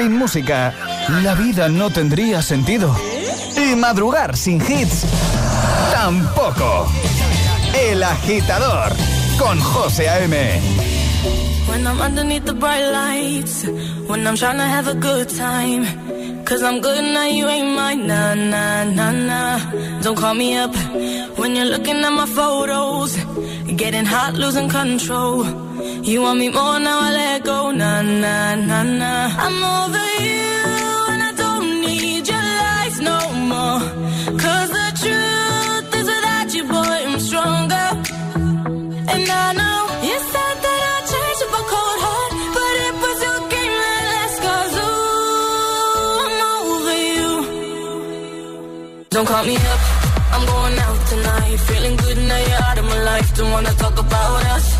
Sin 0.00 0.16
música, 0.16 0.72
la 1.22 1.34
vida 1.34 1.68
no 1.68 1.90
tendría 1.90 2.40
sentido. 2.40 2.96
Y 3.54 3.76
madrugar 3.76 4.34
sin 4.34 4.58
hits, 4.58 5.04
tampoco. 5.92 6.90
El 7.78 8.02
agitador, 8.02 8.94
con 9.38 9.60
José 9.60 10.08
A.M. 10.08 10.58
When 11.68 11.86
I'm 11.86 12.00
underneath 12.00 12.46
the 12.46 12.54
bright 12.54 12.90
lights, 12.90 13.66
when 14.08 14.26
I'm 14.26 14.36
trying 14.36 14.56
to 14.56 14.64
have 14.64 14.88
a 14.88 14.94
good 14.94 15.28
time. 15.28 15.84
Cause 16.46 16.62
I'm 16.62 16.80
good 16.80 17.04
now, 17.04 17.26
you 17.26 17.46
ain't 17.46 17.76
mine. 17.76 18.06
Nah, 18.06 18.34
nah, 18.34 18.84
nah, 18.84 19.12
nah. 19.12 19.58
Don't 20.00 20.16
call 20.16 20.34
me 20.34 20.56
up 20.56 20.74
when 21.36 21.54
you're 21.54 21.66
looking 21.66 22.02
at 22.02 22.10
my 22.10 22.24
photos. 22.24 23.18
Getting 23.76 24.06
hot, 24.06 24.32
losing 24.32 24.70
control. 24.70 25.69
You 25.82 26.20
want 26.22 26.38
me 26.38 26.48
more 26.50 26.78
now, 26.78 27.00
I 27.00 27.10
let 27.12 27.44
go. 27.44 27.70
Nah, 27.70 28.02
nah, 28.02 28.54
nah, 28.56 28.82
nah. 28.82 29.28
I'm 29.44 29.58
over 29.78 30.06
you, 30.28 30.52
and 31.12 31.22
I 31.22 31.32
don't 31.42 31.80
need 31.80 32.28
your 32.28 32.46
lies 32.62 33.00
no 33.00 33.18
more. 33.52 33.80
Cause 34.44 34.68
the 34.78 34.88
truth 35.00 35.94
is 35.98 36.06
without 36.12 36.48
you, 36.54 36.64
boy, 36.64 36.98
I'm 37.08 37.18
stronger. 37.20 37.88
And 39.12 39.24
I 39.44 39.46
know 39.60 39.80
you 40.08 40.16
said 40.32 40.56
that 40.64 40.80
I'd 40.92 41.04
change 41.12 41.40
up 41.46 41.52
a 41.60 41.62
cold 41.72 41.98
heart, 42.04 42.32
but 42.56 42.72
it 42.86 42.94
was 43.04 43.18
your 43.26 43.40
game 43.54 43.74
that 43.84 44.02
last. 44.12 44.36
Cause 44.46 44.74
ooh, 44.84 46.26
I'm 46.26 46.40
over 46.52 46.98
you. 47.16 47.30
Don't 49.14 49.26
call 49.26 49.44
me 49.44 49.56
up, 49.56 49.80
I'm 50.34 50.44
going 50.52 50.76
out 50.86 51.00
tonight. 51.12 51.56
Feeling 51.68 51.96
good 51.96 52.18
now 52.28 52.40
you're 52.48 52.64
out 52.68 52.78
of 52.78 52.84
my 52.84 53.00
life. 53.10 53.28
Don't 53.36 53.50
wanna 53.50 53.72
talk 53.84 53.98
about 53.98 54.44
us. 54.56 54.79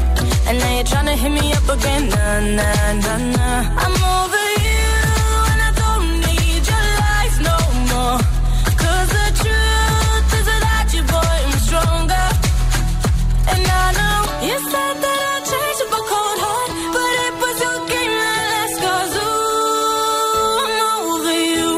And 0.51 0.59
now 0.59 0.75
you're 0.75 0.83
trying 0.83 1.05
to 1.05 1.15
hit 1.15 1.31
me 1.31 1.53
up 1.53 1.63
again. 1.63 2.09
Nah, 2.09 2.39
nah, 2.59 2.91
nah, 3.05 3.17
nah. 3.37 3.83
I'm 3.83 3.95
over 4.19 4.47
you, 4.67 4.87
and 5.51 5.59
I 5.67 5.71
don't 5.81 6.07
need 6.27 6.63
your 6.71 6.87
lies 6.99 7.35
no 7.49 7.57
more. 7.91 8.19
Cause 8.83 9.09
the 9.15 9.27
truth 9.39 10.27
is 10.39 10.45
without 10.51 10.87
you, 10.95 11.03
boy, 11.07 11.35
I'm 11.47 11.55
stronger. 11.67 12.27
And 13.47 13.63
I 13.63 13.85
know 13.99 14.19
you 14.47 14.57
said 14.71 14.95
that 15.05 15.19
I'd 15.31 15.43
change 15.51 15.79
up 15.85 15.91
a 15.99 16.01
cold 16.11 16.39
heart, 16.43 16.71
but 16.95 17.11
it 17.27 17.33
was 17.41 17.55
your 17.63 17.79
game 17.91 18.13
that 18.19 18.43
last. 18.51 18.75
Cause 18.83 19.13
ooh, 19.23 20.67
I'm 20.67 20.75
over 20.99 21.37
you. 21.55 21.69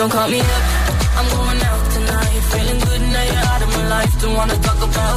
Don't 0.00 0.12
call 0.16 0.28
me 0.32 0.40
up, 0.40 0.64
I'm 1.18 1.28
going 1.36 1.60
out 1.60 1.84
tonight. 1.92 2.40
Feeling 2.52 2.80
good 2.88 3.02
now 3.12 3.24
you're 3.28 3.48
out 3.52 3.60
of 3.60 3.68
my 3.76 3.84
life. 3.94 4.12
Don't 4.22 4.34
wanna 4.34 4.56
talk 4.64 4.80
about 4.80 5.16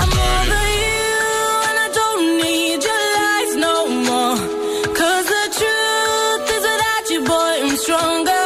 I'm 0.00 0.12
over 0.18 0.66
you, 0.82 1.10
and 1.68 1.78
I 1.78 1.88
don't 2.00 2.24
need 2.42 2.80
your 2.88 3.02
lies 3.16 3.52
no 3.66 3.74
the 5.34 5.44
truth 5.58 6.44
is 6.56 6.62
without 6.70 7.04
you, 7.12 7.20
boy, 7.32 7.52
I'm 7.64 7.76
stronger. 7.76 8.44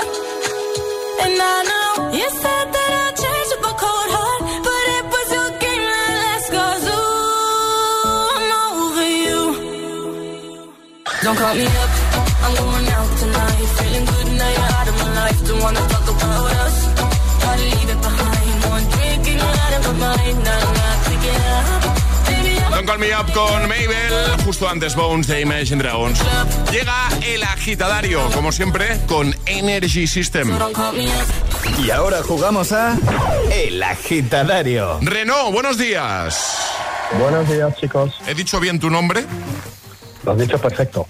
And 1.24 1.34
I 1.40 1.56
know 1.70 1.90
you 2.18 2.28
said 2.42 2.66
that 2.76 2.90
up 3.56 3.64
a 3.70 3.74
cold 3.82 4.10
heart, 4.16 4.40
but 4.66 4.84
it 4.96 5.04
was 5.14 5.28
your 5.36 5.50
game 5.64 5.84
that 5.96 6.16
ooh, 6.98 8.36
I'm 8.36 8.50
over 8.60 9.08
you. 9.24 9.40
Don't 11.24 11.36
call 11.38 11.54
me 11.54 11.66
up, 11.82 11.92
I'm 12.44 12.52
going 12.60 12.88
out 12.96 13.10
tonight. 13.18 13.68
Feeling 13.78 14.04
good 14.04 14.23
wanna 15.64 15.80
talk 15.88 16.08
about 16.08 16.52
us. 16.64 16.76
Gotta 17.40 17.62
leave 17.72 17.90
it 17.94 18.00
behind. 18.00 18.56
One 18.68 18.86
drink 18.94 19.26
and 19.30 19.38
you're 19.40 19.58
out 19.64 19.74
of 19.78 19.82
my 19.86 19.94
mind. 20.06 20.36
Not 20.44 20.62
not 20.80 20.98
to 21.08 21.14
get 21.24 21.40
up. 21.56 21.82
Baby, 22.28 22.54
I'm 22.60 22.70
Don't 22.72 22.86
Call 22.86 22.98
Me 22.98 23.10
Up 23.12 23.32
con 23.32 23.62
Mabel, 23.68 24.44
justo 24.44 24.68
antes 24.68 24.94
Bones 24.94 25.26
de 25.26 25.40
Imagine 25.40 25.82
Dragons. 25.82 26.18
Llega 26.70 27.08
el 27.26 27.42
agitadario, 27.42 28.30
como 28.32 28.52
siempre, 28.52 29.00
con 29.06 29.34
Energy 29.46 30.06
System. 30.06 30.50
Y 31.82 31.90
ahora 31.90 32.22
jugamos 32.22 32.72
a 32.72 32.96
El 33.50 33.82
agitadario. 33.82 34.98
Renault, 35.00 35.52
buenos 35.52 35.78
días. 35.78 36.58
Buenos 37.18 37.48
días, 37.48 37.74
chicos. 37.76 38.14
¿He 38.26 38.34
dicho 38.34 38.60
bien 38.60 38.78
tu 38.78 38.90
nombre? 38.90 39.24
Lo 40.24 40.32
has 40.32 40.38
dicho 40.38 40.58
perfecto. 40.58 41.06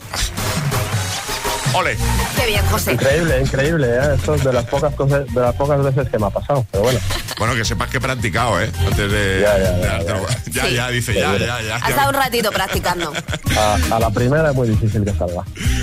Ole. 1.75 1.97
Qué 2.37 2.47
bien, 2.47 2.65
José. 2.67 2.93
Increíble, 2.93 3.41
increíble, 3.41 3.87
¿eh? 3.89 4.15
Eso 4.21 4.35
es 4.35 4.45
de 4.45 4.53
las 4.53 4.65
pocas 4.67 4.95
cosas, 4.95 5.27
de 5.35 5.41
las 5.41 5.55
pocas 5.57 5.83
veces 5.83 6.09
que 6.09 6.19
me 6.19 6.27
ha 6.27 6.31
pasado, 6.31 6.65
pero 6.71 6.85
bueno. 6.85 6.99
Bueno, 7.37 7.53
que 7.57 7.65
sepas 7.65 7.89
que 7.91 7.97
he 7.97 8.01
practicado, 8.01 8.61
¿eh? 8.63 8.71
Antes 8.87 9.11
de... 9.11 9.41
Ya, 9.43 9.59
ya, 9.59 9.65
ya, 9.81 9.99
de- 9.99 10.05
ya. 10.53 10.63
ya, 10.63 10.69
ya, 10.71 10.89
dice, 10.91 11.13
ya, 11.15 11.37
ya, 11.37 11.61
ya. 11.63 11.77
Has 11.77 11.91
estado 11.91 12.11
un 12.11 12.15
ratito 12.15 12.53
practicando. 12.53 13.13
A, 13.59 13.75
a 13.97 13.99
la 13.99 14.09
primera 14.11 14.51
es 14.51 14.55
muy 14.55 14.69
difícil 14.69 15.05
que 15.05 15.13
salga. 15.13 15.43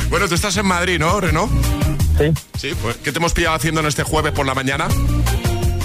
Bueno, 0.09 0.29
tú 0.29 0.35
estás 0.35 0.55
en 0.55 0.65
Madrid, 0.65 0.97
¿no, 0.97 1.19
Renault? 1.19 1.51
Sí. 2.17 2.31
Sí, 2.57 2.73
pues, 2.81 2.95
¿qué 3.03 3.11
te 3.11 3.17
hemos 3.17 3.33
pillado 3.33 3.55
haciendo 3.57 3.81
en 3.81 3.87
este 3.87 4.03
jueves 4.03 4.31
por 4.31 4.45
la 4.45 4.55
mañana? 4.55 4.87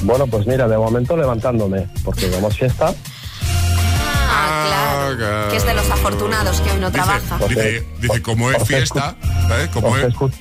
Bueno, 0.02 0.28
pues 0.28 0.46
mira, 0.46 0.68
de 0.68 0.76
momento 0.78 1.16
levantándome, 1.16 1.88
porque 2.04 2.30
como 2.30 2.48
es 2.48 2.56
fiesta, 2.56 2.94
Ah, 4.38 5.12
claro. 5.16 5.50
Que 5.50 5.56
es 5.56 5.66
de 5.66 5.74
los 5.74 5.90
afortunados 5.90 6.60
que 6.60 6.70
hoy 6.72 6.80
no 6.80 6.90
trabaja. 6.90 7.38
Dice, 7.48 7.86
dice, 8.00 8.22
como 8.22 8.50
es 8.50 8.60
Os 8.60 8.68
fiesta, 8.68 9.16
¿sabes? 9.48 9.68
Como 9.68 9.96
es... 9.96 10.04
escu- 10.14 10.32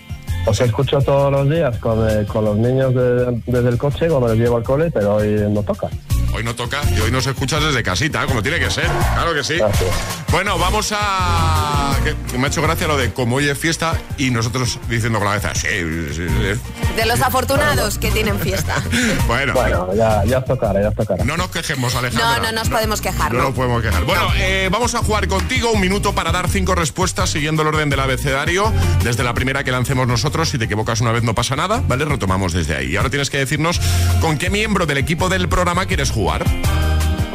os 0.47 0.61
escucho 0.61 0.99
todos 1.01 1.31
los 1.31 1.49
días 1.49 1.77
con, 1.79 2.07
eh, 2.09 2.25
con 2.27 2.45
los 2.45 2.57
niños 2.57 2.93
de- 2.93 3.41
desde 3.47 3.69
el 3.69 3.77
coche 3.77 4.07
cuando 4.07 4.27
les 4.27 4.37
llevo 4.39 4.57
al 4.57 4.63
cole, 4.63 4.91
pero 4.91 5.15
hoy 5.15 5.43
no 5.49 5.63
toca. 5.63 5.87
Hoy 6.35 6.43
no 6.43 6.53
toca 6.53 6.81
y 6.93 6.99
hoy 6.99 7.11
nos 7.11 7.25
escuchas 7.27 7.63
desde 7.63 7.81
casita, 7.81 8.25
como 8.25 8.43
tiene 8.43 8.59
que 8.59 8.69
ser. 8.69 8.87
Claro 9.13 9.33
que 9.33 9.41
sí. 9.41 9.53
Gracias. 9.55 9.89
Bueno, 10.31 10.59
vamos 10.59 10.91
a... 10.93 11.95
Que, 12.03 12.37
me 12.37 12.45
ha 12.45 12.47
hecho 12.49 12.61
gracia 12.61 12.87
lo 12.87 12.97
de 12.97 13.13
como 13.13 13.37
hoy 13.37 13.47
es 13.47 13.57
fiesta 13.57 13.97
y 14.17 14.31
nosotros 14.31 14.77
diciendo 14.89 15.19
con 15.19 15.29
la 15.29 15.39
cabeza, 15.39 15.55
sí, 15.55 15.69
sí, 16.13 16.27
sí. 16.27 16.59
De 16.97 17.05
los 17.05 17.21
afortunados 17.21 17.97
que 17.97 18.11
tienen 18.11 18.37
fiesta. 18.39 18.75
Bueno, 19.27 19.53
Bueno, 19.53 19.93
ya, 19.95 20.23
ya 20.25 20.41
tocará, 20.43 20.81
ya 20.81 20.91
tocará. 20.91 21.23
no 21.23 21.37
nos 21.37 21.49
quejemos, 21.49 21.95
Alejandra. 21.95 22.37
No, 22.37 22.43
no 22.43 22.51
nos 22.51 22.69
podemos 22.69 23.01
quejar, 23.01 23.31
No 23.31 23.39
¿no? 23.39 23.43
nos 23.45 23.53
podemos 23.55 23.81
quejar. 23.81 24.03
Bueno, 24.03 24.27
eh, 24.35 24.67
vamos 24.71 24.93
a 24.93 24.99
jugar 24.99 25.27
contigo 25.27 25.71
un 25.71 25.79
minuto 25.79 26.13
para 26.13 26.31
dar 26.31 26.49
cinco 26.49 26.75
respuestas 26.75 27.29
siguiendo 27.29 27.61
el 27.61 27.69
orden 27.69 27.89
del 27.89 27.99
abecedario. 28.01 28.71
Desde 29.03 29.23
la 29.23 29.33
primera 29.33 29.63
que 29.63 29.71
lancemos 29.71 30.05
nosotros, 30.07 30.49
si 30.49 30.57
te 30.57 30.65
equivocas 30.65 30.99
una 31.01 31.11
vez 31.11 31.23
no 31.23 31.33
pasa 31.33 31.55
nada, 31.55 31.81
¿vale? 31.87 32.05
Retomamos 32.05 32.51
desde 32.53 32.75
ahí. 32.75 32.91
Y 32.91 32.97
ahora 32.97 33.09
tienes 33.09 33.29
que 33.29 33.37
decirnos 33.37 33.79
con 34.21 34.37
qué 34.37 34.49
miembro 34.49 34.85
del 34.85 34.97
equipo 34.97 35.29
del 35.29 35.47
programa 35.47 35.85
quieres 35.85 36.11
jugar. 36.11 36.24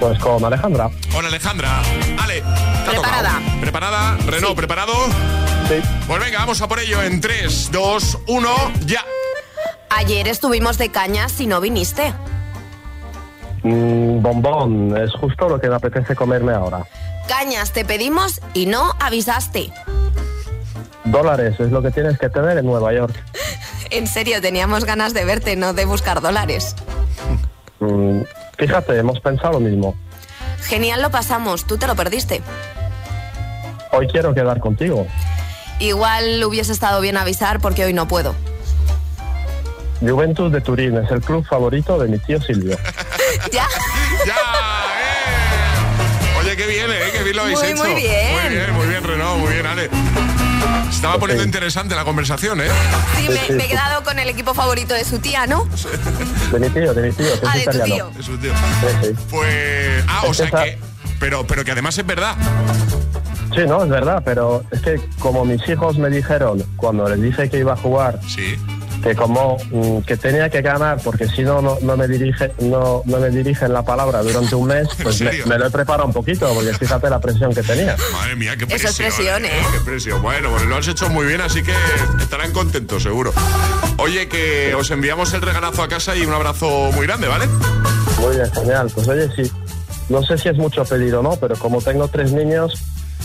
Pues 0.01 0.19
con 0.19 0.45
Alejandra. 0.45 0.91
Hola 1.17 1.29
Alejandra. 1.29 1.81
Ale, 2.21 2.43
Preparada. 2.85 3.35
tocado. 3.39 3.61
¿Preparada? 3.61 4.17
Renault, 4.27 4.57
¿preparado? 4.57 4.93
Sí. 5.69 5.77
Pues 6.09 6.21
venga, 6.21 6.39
vamos 6.41 6.61
a 6.61 6.67
por 6.67 6.81
ello 6.81 7.01
en 7.03 7.21
3, 7.21 7.71
2, 7.71 8.19
1, 8.27 8.49
ya. 8.87 9.05
Ayer 9.91 10.27
estuvimos 10.27 10.77
de 10.79 10.89
cañas 10.91 11.41
y 11.41 11.47
no 11.47 11.61
viniste. 11.61 12.13
Mm, 13.63 14.23
bombón, 14.23 14.97
es 14.97 15.13
justo 15.13 15.49
lo 15.49 15.61
que 15.61 15.69
me 15.69 15.77
apetece 15.77 16.17
comerme 16.17 16.53
ahora. 16.53 16.85
Cañas 17.29 17.73
te 17.73 17.85
pedimos 17.85 18.41
y 18.55 18.67
no 18.67 18.97
avisaste. 18.99 19.73
Dólares 21.05 21.55
es 21.61 21.71
lo 21.71 21.81
que 21.83 21.91
tienes 21.93 22.19
que 22.19 22.29
tener 22.29 22.59
en 22.59 22.67
Nueva 22.67 22.93
York. 22.93 23.15
En 23.93 24.07
serio, 24.07 24.41
teníamos 24.41 24.85
ganas 24.85 25.15
de 25.15 25.25
verte, 25.25 25.57
no 25.57 25.73
de 25.73 25.85
buscar 25.85 26.21
dólares. 26.21 26.77
Mm, 27.81 28.21
fíjate, 28.61 28.99
hemos 28.99 29.21
pensado 29.21 29.55
lo 29.55 29.61
mismo. 29.61 29.95
Genial 30.63 31.03
lo 31.03 31.11
pasamos, 31.11 31.67
tú 31.67 31.79
te 31.79 31.87
lo 31.87 31.97
perdiste. 31.97 32.43
Hoy 33.93 34.07
quiero 34.07 34.35
quedar 34.35 34.61
contigo. 34.61 35.07
Igual 35.81 36.45
hubiese 36.45 36.73
estado 36.73 37.01
bien 37.01 37.17
avisar 37.17 37.61
porque 37.61 37.85
hoy 37.85 37.93
no 37.95 38.07
puedo. 38.07 38.35
Juventus 40.01 40.53
de 40.53 40.61
Turín 40.61 40.97
es 40.99 41.11
el 41.11 41.21
club 41.21 41.45
favorito 41.47 41.99
de 41.99 42.09
mi 42.09 42.19
tío 42.19 42.41
Silvio. 42.41 42.77
¿Ya? 43.53 43.67
¡Ya! 44.27 44.35
¡Eh! 44.35 46.39
Oye, 46.41 46.57
qué 46.57 46.67
bien, 46.67 46.91
¿eh? 46.91 47.01
Qué 47.13 47.23
bien 47.25 47.37
lo 47.37 47.43
habéis 47.43 47.59
Muy, 47.59 47.69
hecho. 47.69 47.85
muy 47.85 47.95
bien. 47.95 48.41
Muy 48.41 48.55
bien, 48.55 48.73
muy 48.75 48.87
bien, 48.87 49.05
Renault, 49.05 49.39
muy 49.41 49.53
bien, 49.53 49.67
Ale. 49.67 49.91
Estaba 51.01 51.19
poniendo 51.19 51.43
interesante 51.45 51.95
la 51.95 52.05
conversación, 52.05 52.61
¿eh? 52.61 52.69
Sí, 53.17 53.27
me, 53.55 53.65
he 53.65 53.69
quedado 53.69 54.05
con 54.05 54.19
el 54.19 54.29
equipo 54.29 54.53
favorito 54.53 54.93
de 54.93 55.03
su 55.03 55.19
tía, 55.19 55.47
¿no? 55.47 55.67
De 56.53 56.61
mi 56.61 56.69
tío, 56.69 56.93
de 56.93 57.09
mi 57.09 57.13
tío, 57.15 57.41
que 57.41 57.47
Ah, 57.47 57.57
es 57.57 57.65
de 57.65 57.71
tu 57.73 57.77
italiano. 57.79 58.11
tío. 58.11 58.21
Es 58.21 58.29
un 58.29 58.39
tío. 58.39 58.53
Pues. 59.31 60.05
Ah, 60.07 60.23
o 60.27 60.31
Es 60.33 60.37
sea 60.37 60.51
que. 60.51 60.79
Pero, 61.19 61.47
pero 61.47 61.65
que 61.65 61.73
además 61.73 61.97
es 61.97 62.05
verdad. 62.05 62.37
Sí, 63.55 63.63
no, 63.67 63.83
es 63.83 63.89
verdad, 63.89 64.21
pero 64.27 64.63
es 64.71 64.81
que 64.83 65.01
como 65.19 65.47
mis 65.47 65.67
hijos 65.71 65.97
me 65.97 66.11
dijeron 66.11 66.63
cuando 66.77 67.09
les 67.09 67.23
dije 67.23 67.49
que 67.49 67.59
iba 67.59 67.73
a 67.73 67.77
jugar 67.77 68.21
Sí. 68.29 68.57
Que 69.03 69.15
como 69.15 69.57
mm, 69.71 70.01
que 70.03 70.17
tenía 70.17 70.51
que 70.51 70.63
ganar 70.63 71.01
porque 71.03 71.27
si 71.29 71.43
no 71.43 71.63
no, 71.63 71.79
no 71.81 71.97
me 71.97 72.07
dirige 72.07 72.53
no, 72.61 73.03
no 73.05 73.19
me 73.19 73.31
dirigen 73.31 73.73
la 73.73 73.83
palabra 73.83 74.23
durante 74.23 74.55
un 74.55 74.69
mes, 74.69 74.89
pues 75.03 75.21
me, 75.21 75.59
lo 75.59 75.67
he 75.67 75.71
preparado 75.71 76.07
un 76.07 76.13
poquito 76.13 76.53
porque 76.55 76.73
fíjate 76.75 77.09
la 77.11 77.21
presión 77.21 77.55
que 77.55 77.63
tenía. 77.63 77.97
Madre 78.13 78.37
mía, 78.37 78.57
qué 78.57 78.67
presión. 78.67 78.91
es 78.91 78.97
presión, 78.97 79.45
¿eh? 79.45 79.63
Qué 79.73 79.81
presión. 79.85 80.23
Bueno, 80.23 80.51
pues 80.51 80.65
lo 80.65 80.77
has 80.77 80.89
hecho 80.89 81.09
muy 81.09 81.27
bien, 81.27 81.41
así 81.41 81.63
que 81.63 81.75
estarán 82.21 82.53
contentos, 82.53 83.03
seguro. 83.03 83.33
Oye, 83.99 84.29
que 84.29 84.75
os 84.75 84.91
enviamos 84.91 85.33
el 85.35 85.43
regalazo 85.43 85.83
a 85.83 85.89
casa 85.89 86.17
y 86.17 86.23
un 86.23 86.33
abrazo 86.33 86.91
muy 86.93 87.07
grande, 87.07 87.29
¿vale? 87.29 87.47
Muy 88.19 88.37
bien, 88.37 88.51
genial. 88.53 88.91
Pues 88.95 89.09
oye, 89.09 89.29
sí, 89.35 89.51
no 90.09 90.23
sé 90.23 90.39
si 90.39 90.49
es 90.49 90.57
mucho 90.57 90.85
pedir 90.85 91.15
o 91.15 91.23
no, 91.23 91.37
pero 91.37 91.57
como 91.57 91.81
tengo 91.81 92.09
tres 92.09 92.33
niños, 92.33 92.75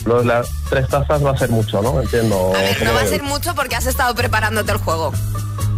lo 0.05 0.19
de 0.19 0.25
las 0.25 0.47
tres 0.69 0.87
tazas 0.87 1.23
va 1.25 1.31
a 1.31 1.37
ser 1.37 1.49
mucho, 1.49 1.81
¿no? 1.81 2.01
Entiendo. 2.01 2.53
A 2.55 2.59
ver, 2.59 2.77
cómo 2.77 2.91
no 2.91 2.97
va 2.97 3.01
a 3.01 3.07
ser 3.07 3.23
mucho 3.23 3.55
porque 3.55 3.75
has 3.75 3.85
estado 3.85 4.13
preparándote 4.15 4.71
el 4.71 4.77
juego. 4.77 5.11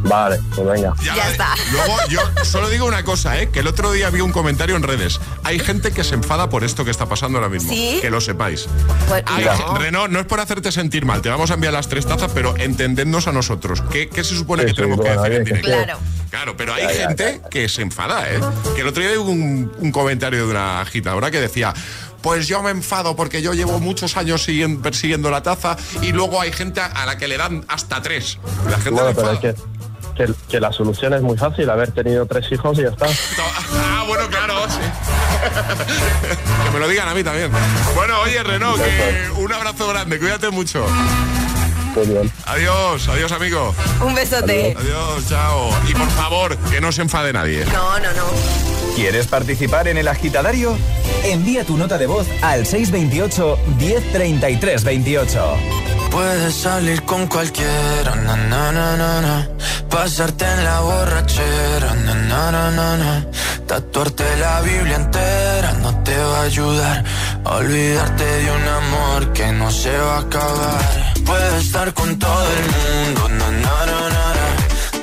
Vale, 0.03 0.39
pues 0.55 0.67
venga. 0.67 0.93
Ya 1.03 1.15
la- 1.15 1.31
está. 1.31 1.55
Luego, 1.71 1.95
yo 2.09 2.19
solo 2.43 2.69
digo 2.69 2.85
una 2.85 3.03
cosa, 3.03 3.39
¿eh? 3.41 3.49
Que 3.49 3.59
el 3.59 3.67
otro 3.67 3.91
día 3.91 4.09
vi 4.09 4.21
un 4.21 4.31
comentario 4.31 4.75
en 4.75 4.83
redes. 4.83 5.19
Hay 5.43 5.59
gente 5.59 5.91
que 5.91 6.03
se 6.03 6.15
enfada 6.15 6.49
por 6.49 6.63
esto 6.63 6.85
que 6.85 6.91
está 6.91 7.07
pasando 7.07 7.37
ahora 7.39 7.49
mismo. 7.49 7.69
¿Sí? 7.71 7.97
Que 8.01 8.09
lo 8.09 8.21
sepáis. 8.21 8.67
Pues, 9.07 9.23
no. 9.25 9.77
Renault, 9.77 10.11
no 10.11 10.19
es 10.19 10.25
por 10.25 10.39
hacerte 10.39 10.71
sentir 10.71 11.05
mal, 11.05 11.21
te 11.21 11.29
vamos 11.29 11.51
a 11.51 11.55
enviar 11.55 11.73
las 11.73 11.87
tres 11.89 12.05
tazas, 12.05 12.31
pero 12.33 12.55
entendednos 12.57 13.27
a 13.27 13.31
nosotros. 13.31 13.81
¿Qué, 13.91 14.07
qué 14.09 14.23
se 14.23 14.35
supone 14.35 14.63
Sí, 14.63 14.67
que 14.67 14.71
sí, 14.71 14.75
tenemos 14.77 14.97
bueno, 14.97 15.21
que 15.23 15.29
decir 15.29 15.37
en 15.39 15.43
directo? 15.45 15.67
Claro. 15.69 15.99
Claro, 16.29 16.57
pero 16.57 16.73
hay 16.73 16.83
Ya, 16.83 16.93
ya, 16.93 17.07
gente 17.07 17.41
que 17.49 17.69
se 17.69 17.81
enfada, 17.81 18.29
¿eh? 18.31 18.39
Que 18.75 18.81
el 18.81 18.87
otro 18.87 19.01
día 19.01 19.11
vi 19.11 19.17
un, 19.17 19.71
un 19.79 19.91
comentario 19.91 20.45
de 20.45 20.51
una 20.51 20.81
agitadora 20.81 21.31
que 21.31 21.39
decía. 21.41 21.73
Pues 22.21 22.47
yo 22.47 22.61
me 22.63 22.71
enfado 22.71 23.15
porque 23.15 23.41
yo 23.43 23.53
llevo 23.53 23.79
muchos 23.79 24.17
años 24.17 24.43
siguiendo- 24.43 24.81
persiguiendo 24.81 25.29
la 25.29 25.43
taza 25.43 25.77
y 26.01 26.11
luego 26.11 26.41
hay 26.41 26.51
gente 26.51 26.81
a 26.81 27.05
la 27.05 27.17
que 27.17 27.27
le 27.27 27.37
dan 27.37 27.63
hasta 27.69 28.01
tres. 28.01 28.39
La 28.65 28.77
gente 28.77 28.89
Bueno, 28.89 29.09
le 29.09 29.15
pero 29.15 29.31
enfada. 29.31 29.49
es 29.51 29.55
que, 29.55 29.61
que, 30.17 30.33
que 30.49 30.59
la 30.59 30.71
solución 30.73 31.13
es 31.13 31.21
muy 31.21 31.37
fácil, 31.37 31.69
haber 31.69 31.91
tenido 31.91 32.25
tres 32.25 32.51
hijos 32.51 32.77
y 32.79 32.83
ya 32.83 32.89
está. 32.89 33.05
Ah, 33.89 34.03
bueno, 34.07 34.27
claro, 34.29 34.53
sí. 34.69 34.79
que 36.63 36.71
me 36.71 36.79
lo 36.79 36.87
digan 36.87 37.07
a 37.09 37.13
mí 37.13 37.23
también. 37.23 37.51
Bueno, 37.95 38.21
oye, 38.21 38.41
Renault, 38.43 38.81
que 38.81 39.31
un 39.37 39.51
abrazo 39.51 39.87
grande, 39.87 40.19
cuídate 40.19 40.49
mucho. 40.49 40.85
Adiós, 42.45 43.07
adiós, 43.07 43.31
amigo. 43.31 43.73
Un 44.01 44.13
besote. 44.13 44.75
Adiós, 44.77 45.27
chao. 45.27 45.71
Y 45.87 45.93
por 45.93 46.09
favor, 46.11 46.55
que 46.69 46.79
no 46.79 46.91
se 46.91 47.01
enfade 47.01 47.33
nadie. 47.33 47.65
No, 47.65 47.99
no, 47.99 48.13
no. 48.13 48.66
¿Quieres 48.97 49.27
participar 49.27 49.87
en 49.87 49.97
el 49.97 50.07
agitadario? 50.07 50.75
Envía 51.23 51.63
tu 51.63 51.77
nota 51.77 51.99
de 51.99 52.07
voz 52.07 52.25
al 52.41 52.65
628 52.65 53.59
1033 53.77 54.83
28. 54.83 55.57
Puedes 56.09 56.55
salir 56.55 57.03
con 57.03 57.27
cualquiera, 57.27 58.15
na, 58.15 58.35
na, 58.35 58.71
na, 58.71 59.49
pasarte 59.87 60.45
en 60.45 60.63
la 60.63 60.79
borrachera, 60.79 61.93
na, 61.93 63.27
tatuarte 63.67 64.23
la 64.39 64.61
Biblia 64.61 64.95
entera 64.95 65.73
no 65.73 66.03
te 66.03 66.17
va 66.17 66.39
a 66.39 66.43
ayudar 66.43 67.03
olvidarte 67.43 68.23
de 68.25 68.51
un 68.51 68.67
amor 68.67 69.33
que 69.33 69.51
no 69.51 69.69
se 69.69 69.95
va 69.95 70.15
a 70.15 70.19
acabar. 70.21 71.13
Puedes 71.23 71.65
estar 71.65 71.93
con 71.93 72.17
todo 72.17 72.47
el 72.57 72.63
mundo, 72.75 73.45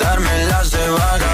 darme 0.01 0.45
las 0.47 0.71
de 0.73 0.89
vagabundo, 0.91 1.34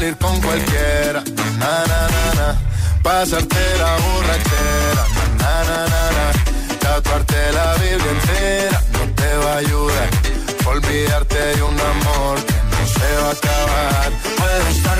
Salir 0.00 0.16
con 0.16 0.40
cualquiera, 0.40 1.22
na, 1.58 1.72
na, 1.90 2.00
na, 2.14 2.24
na. 2.38 2.58
pasarte 3.02 3.62
la 3.78 3.92
borrachera, 4.04 5.04
na, 5.38 5.64
na, 5.68 5.78
na, 5.92 6.02
na. 6.16 6.26
tatuarte 6.80 7.52
la 7.52 7.74
Biblia 7.74 8.10
entera 8.16 8.82
no 8.92 9.02
te 9.14 9.36
va 9.36 9.52
a 9.52 9.58
ayudar. 9.58 10.08
Olvidarte 10.66 11.38
de 11.38 11.62
un 11.62 11.78
amor 11.94 12.36
que 12.46 12.58
no 12.72 12.80
se 12.96 13.08
va 13.22 13.28
a 13.28 13.32
acabar. 13.32 14.10
Puedes 14.38 14.76
estar 14.76 14.99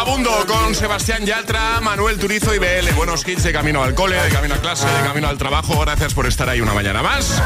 Vagabundo 0.00 0.46
con 0.46 0.74
Sebastián 0.74 1.26
Yatra, 1.26 1.78
Manuel 1.82 2.18
Turizo 2.18 2.54
y 2.54 2.58
BL. 2.58 2.90
Buenos 2.96 3.28
hits 3.28 3.42
de 3.42 3.52
camino 3.52 3.82
al 3.82 3.94
cole, 3.94 4.16
de 4.16 4.30
camino 4.30 4.54
a 4.54 4.58
clase, 4.58 4.86
de 4.86 5.02
camino 5.02 5.28
al 5.28 5.36
trabajo. 5.36 5.78
Gracias 5.78 6.14
por 6.14 6.26
estar 6.26 6.48
ahí 6.48 6.62
una 6.62 6.72
mañana 6.72 7.02
más. 7.02 7.42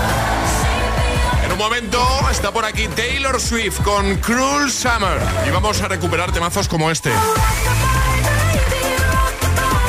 En 1.44 1.50
un 1.50 1.58
momento 1.58 2.00
está 2.30 2.52
por 2.52 2.64
aquí 2.64 2.86
Taylor 2.86 3.40
Swift 3.40 3.80
con 3.82 4.18
Cruel 4.18 4.70
Summer. 4.70 5.20
Y 5.48 5.50
vamos 5.50 5.82
a 5.82 5.88
recuperar 5.88 6.30
temazos 6.30 6.68
como 6.68 6.92
este. 6.92 7.10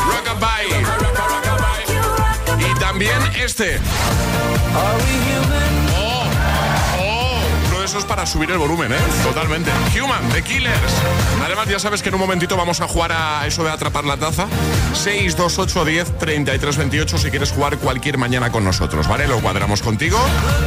Rockabye. 0.08 0.82
Y 2.68 2.80
también 2.80 3.20
este. 3.38 3.80
Para 8.04 8.26
subir 8.26 8.52
el 8.52 8.58
volumen, 8.58 8.92
¿eh? 8.92 8.98
Totalmente. 9.24 9.72
Human, 9.98 10.28
The 10.34 10.44
Killers. 10.44 10.94
Además, 11.44 11.68
ya 11.70 11.80
sabes 11.80 12.02
que 12.04 12.10
en 12.10 12.16
un 12.16 12.22
momentito 12.22 12.58
vamos 12.58 12.82
a 12.82 12.90
jugar 12.90 13.14
a 13.14 13.48
eso 13.48 13.64
de 13.64 13.72
atrapar 13.72 14.04
la 14.04 14.18
taza. 14.18 14.48
628 14.94 15.86
10 15.86 16.18
33 16.20 16.78
28 16.78 17.18
si 17.18 17.30
quieres 17.30 17.52
jugar 17.52 17.78
cualquier 17.78 18.18
mañana 18.18 18.52
con 18.52 18.66
nosotros, 18.66 19.08
¿vale? 19.08 19.28
Lo 19.28 19.40
cuadramos 19.40 19.82
contigo, 19.82 20.20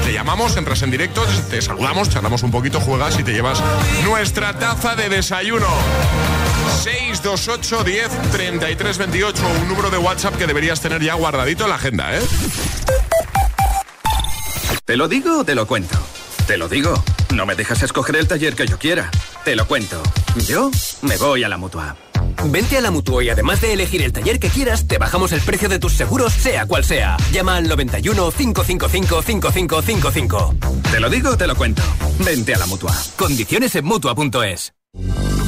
te 0.04 0.12
llamamos, 0.14 0.56
entras 0.56 0.80
en 0.82 0.90
directo, 0.90 1.22
te 1.50 1.60
saludamos, 1.60 2.08
charlamos 2.08 2.42
un 2.42 2.50
poquito, 2.50 2.80
juegas 2.80 3.18
y 3.18 3.22
te 3.22 3.32
llevas 3.32 3.62
nuestra 4.04 4.58
taza 4.58 4.96
de 4.96 5.10
desayuno. 5.10 5.68
628 6.82 7.84
10 7.84 8.08
33 8.32 8.98
28, 8.98 9.42
un 9.62 9.68
número 9.68 9.90
de 9.90 9.98
WhatsApp 9.98 10.36
que 10.36 10.46
deberías 10.46 10.80
tener 10.80 11.02
ya 11.02 11.12
guardadito 11.12 11.64
en 11.64 11.70
la 11.70 11.76
agenda, 11.76 12.16
¿eh? 12.16 12.22
¿Te 14.86 14.96
lo 14.96 15.08
digo 15.08 15.40
o 15.40 15.44
te 15.44 15.54
lo 15.54 15.66
cuento? 15.66 15.98
Te 16.46 16.56
lo 16.56 16.66
digo. 16.66 16.94
No 17.34 17.46
me 17.46 17.54
dejas 17.54 17.82
escoger 17.82 18.16
el 18.16 18.26
taller 18.26 18.54
que 18.54 18.66
yo 18.66 18.78
quiera. 18.78 19.10
Te 19.44 19.54
lo 19.54 19.66
cuento. 19.66 20.02
Yo 20.46 20.70
me 21.02 21.16
voy 21.16 21.44
a 21.44 21.48
la 21.48 21.56
mutua. 21.56 21.96
Vente 22.46 22.78
a 22.78 22.80
la 22.80 22.90
Mutua 22.90 23.24
y 23.24 23.30
además 23.30 23.60
de 23.60 23.72
elegir 23.72 24.02
el 24.02 24.12
taller 24.12 24.38
que 24.38 24.48
quieras, 24.48 24.86
te 24.86 24.98
bajamos 24.98 25.32
el 25.32 25.40
precio 25.40 25.68
de 25.68 25.78
tus 25.78 25.94
seguros, 25.94 26.32
sea 26.32 26.66
cual 26.66 26.84
sea. 26.84 27.16
Llama 27.32 27.56
al 27.56 27.68
91 27.68 28.30
555 28.30 29.22
5555. 29.22 30.54
Te 30.90 31.00
lo 31.00 31.10
digo 31.10 31.36
te 31.36 31.46
lo 31.46 31.56
cuento. 31.56 31.82
Vente 32.20 32.54
a 32.54 32.58
la 32.58 32.66
mutua. 32.66 32.94
Condiciones 33.16 33.74
en 33.74 33.84
Mutua.es. 33.84 34.72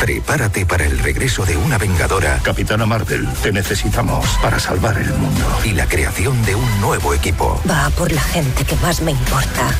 Prepárate 0.00 0.64
para 0.64 0.84
el 0.84 0.98
regreso 1.00 1.44
de 1.44 1.56
una 1.56 1.76
vengadora. 1.76 2.38
Capitana 2.42 2.86
Marvel, 2.86 3.28
te 3.42 3.52
necesitamos 3.52 4.26
para 4.40 4.60
salvar 4.60 4.96
el 4.96 5.12
mundo. 5.12 5.44
Y 5.64 5.72
la 5.72 5.86
creación 5.86 6.40
de 6.44 6.54
un 6.54 6.80
nuevo 6.80 7.14
equipo. 7.14 7.60
Va 7.68 7.90
por 7.90 8.12
la 8.12 8.22
gente 8.22 8.64
que 8.64 8.76
más 8.76 9.00
me 9.02 9.10
importa. 9.10 9.70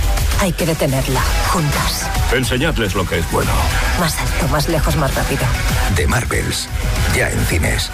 Hay 0.40 0.52
que 0.52 0.66
detenerla, 0.66 1.20
juntas. 1.52 2.08
Enseñadles 2.32 2.94
lo 2.94 3.06
que 3.06 3.20
es 3.20 3.30
bueno. 3.30 3.52
Más 4.00 4.18
alto, 4.18 4.48
más 4.48 4.68
lejos, 4.68 4.96
más 4.96 5.14
rápido. 5.14 5.42
The 5.94 6.06
Marvels, 6.08 6.68
ya 7.14 7.30
en 7.30 7.46
cines. 7.46 7.90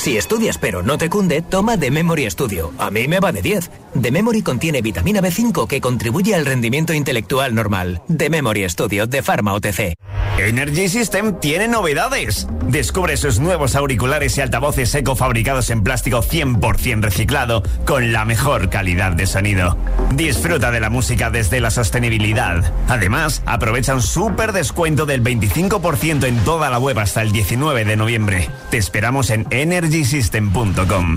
Si 0.00 0.16
estudias 0.16 0.56
pero 0.56 0.82
no 0.82 0.96
te 0.96 1.10
cunde, 1.10 1.42
toma 1.42 1.76
The 1.76 1.90
Memory 1.90 2.30
Studio. 2.30 2.72
A 2.78 2.90
mí 2.90 3.06
me 3.06 3.20
va 3.20 3.32
de 3.32 3.42
10. 3.42 3.70
The 4.00 4.10
Memory 4.10 4.40
contiene 4.40 4.80
vitamina 4.80 5.20
B5 5.20 5.66
que 5.66 5.82
contribuye 5.82 6.34
al 6.34 6.46
rendimiento 6.46 6.94
intelectual 6.94 7.54
normal. 7.54 8.00
The 8.08 8.30
Memory 8.30 8.66
Studio 8.70 9.06
de 9.06 9.22
Pharma 9.22 9.52
OTC. 9.52 9.92
Energy 10.38 10.88
System 10.88 11.38
tiene 11.38 11.68
novedades. 11.68 12.48
Descubre 12.68 13.18
sus 13.18 13.40
nuevos 13.40 13.74
auriculares 13.76 14.38
y 14.38 14.40
altavoces 14.40 14.94
eco 14.94 15.16
fabricados 15.16 15.68
en 15.68 15.82
plástico 15.82 16.22
100% 16.22 17.02
reciclado 17.02 17.62
con 17.84 18.12
la 18.12 18.24
mejor 18.24 18.70
calidad 18.70 19.12
de 19.12 19.26
sonido. 19.26 19.76
Disfruta 20.14 20.70
de 20.70 20.80
la 20.80 20.88
música 20.88 21.28
desde 21.30 21.60
la 21.60 21.70
sostenibilidad. 21.70 22.72
Además, 22.88 23.42
aprovecha 23.44 23.94
un 23.94 24.00
súper 24.00 24.52
descuento 24.52 25.04
del 25.04 25.22
25% 25.22 26.24
en 26.24 26.38
toda 26.38 26.70
la 26.70 26.78
web 26.78 26.98
hasta 26.98 27.20
el 27.20 27.32
19 27.32 27.84
de 27.84 27.96
noviembre. 27.96 28.48
Te 28.70 28.78
esperamos 28.78 29.28
en 29.28 29.46
energysystem.com. 29.90 31.16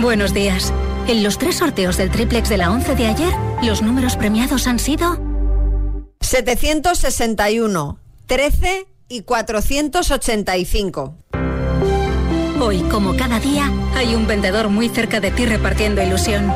Buenos 0.00 0.32
días. 0.32 0.72
En 1.08 1.24
los 1.24 1.38
tres 1.38 1.56
sorteos 1.56 1.96
del 1.96 2.10
triplex 2.10 2.48
de 2.48 2.58
la 2.58 2.70
11 2.70 2.94
de 2.94 3.06
ayer, 3.06 3.32
los 3.62 3.82
números 3.82 4.16
premiados 4.16 4.66
han 4.66 4.78
sido 4.78 5.18
761, 6.20 7.98
13 8.26 8.86
y 9.08 9.22
485. 9.22 11.14
Hoy, 12.60 12.80
como 12.82 13.16
cada 13.16 13.40
día, 13.40 13.72
hay 13.96 14.14
un 14.14 14.26
vendedor 14.26 14.68
muy 14.68 14.88
cerca 14.90 15.18
de 15.18 15.30
ti 15.32 15.46
repartiendo 15.46 16.02
ilusión. 16.02 16.52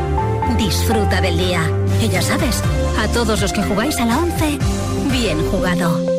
Disfruta 0.59 1.21
del 1.21 1.39
día. 1.39 1.63
Y 2.01 2.09
ya 2.09 2.23
sabes, 2.23 2.63
a 3.01 3.09
todos 3.09 3.41
los 3.41 3.53
que 3.53 3.63
jugáis 3.63 3.99
a 3.99 4.05
la 4.05 4.19
11, 4.19 4.59
bien 5.11 5.45
jugado. 5.51 6.15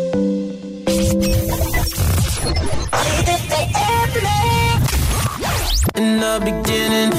In 5.97 6.19
the 6.19 6.35
beginning, 6.49 7.13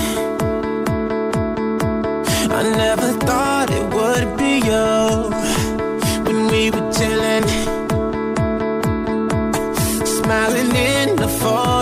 I 2.50 2.62
never 2.82 3.08
thought 3.26 3.68
it 3.70 3.86
would 3.96 4.36
be 4.36 4.52
you. 4.70 5.30
When 6.26 6.38
we 6.52 6.70
were 6.70 6.86
chilling, 6.96 7.46
smiling 10.04 10.72
in 10.74 11.16
the 11.16 11.28
photo 11.40 11.75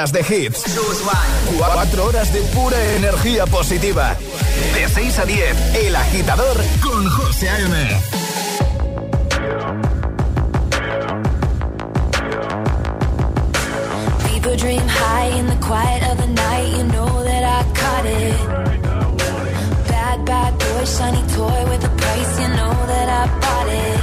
horas 0.00 0.12
de 0.12 0.20
hits. 0.20 0.62
4 1.58 2.04
horas 2.04 2.32
de 2.32 2.40
pura 2.54 2.82
energía 2.96 3.44
positiva. 3.44 4.16
De 4.74 4.88
6 4.88 5.18
a 5.18 5.24
10, 5.26 5.74
El 5.74 5.94
Agitador 5.94 6.56
con 6.80 7.06
José 7.10 7.50
A.M. 7.50 8.00
People 14.26 14.56
dream 14.56 14.80
high 14.88 15.38
in 15.38 15.46
the 15.48 15.56
quiet 15.56 16.02
of 16.10 16.16
the 16.18 16.28
night. 16.28 16.78
You 16.78 16.84
know 16.84 17.22
that 17.22 17.44
I 17.44 17.62
caught 17.74 18.06
it. 18.06 18.34
Bad, 19.86 20.24
bad 20.24 20.58
boy, 20.58 20.84
shiny 20.86 21.22
toy 21.34 21.64
with 21.68 21.84
a 21.84 21.90
price. 22.00 22.40
You 22.40 22.48
know 22.48 22.74
that 22.92 23.08
I 23.20 23.26
bought 23.42 23.68
it. 23.68 24.00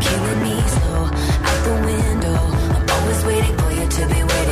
Killing 0.00 0.42
me 0.42 0.60
slow, 0.66 1.04
out 1.48 1.60
the 1.64 1.74
window. 1.86 2.38
I'm 2.74 2.90
always 2.90 3.24
waiting 3.24 3.56
for 3.56 3.70
you 3.70 3.86
to 3.88 4.06
be 4.08 4.22
waiting. 4.24 4.51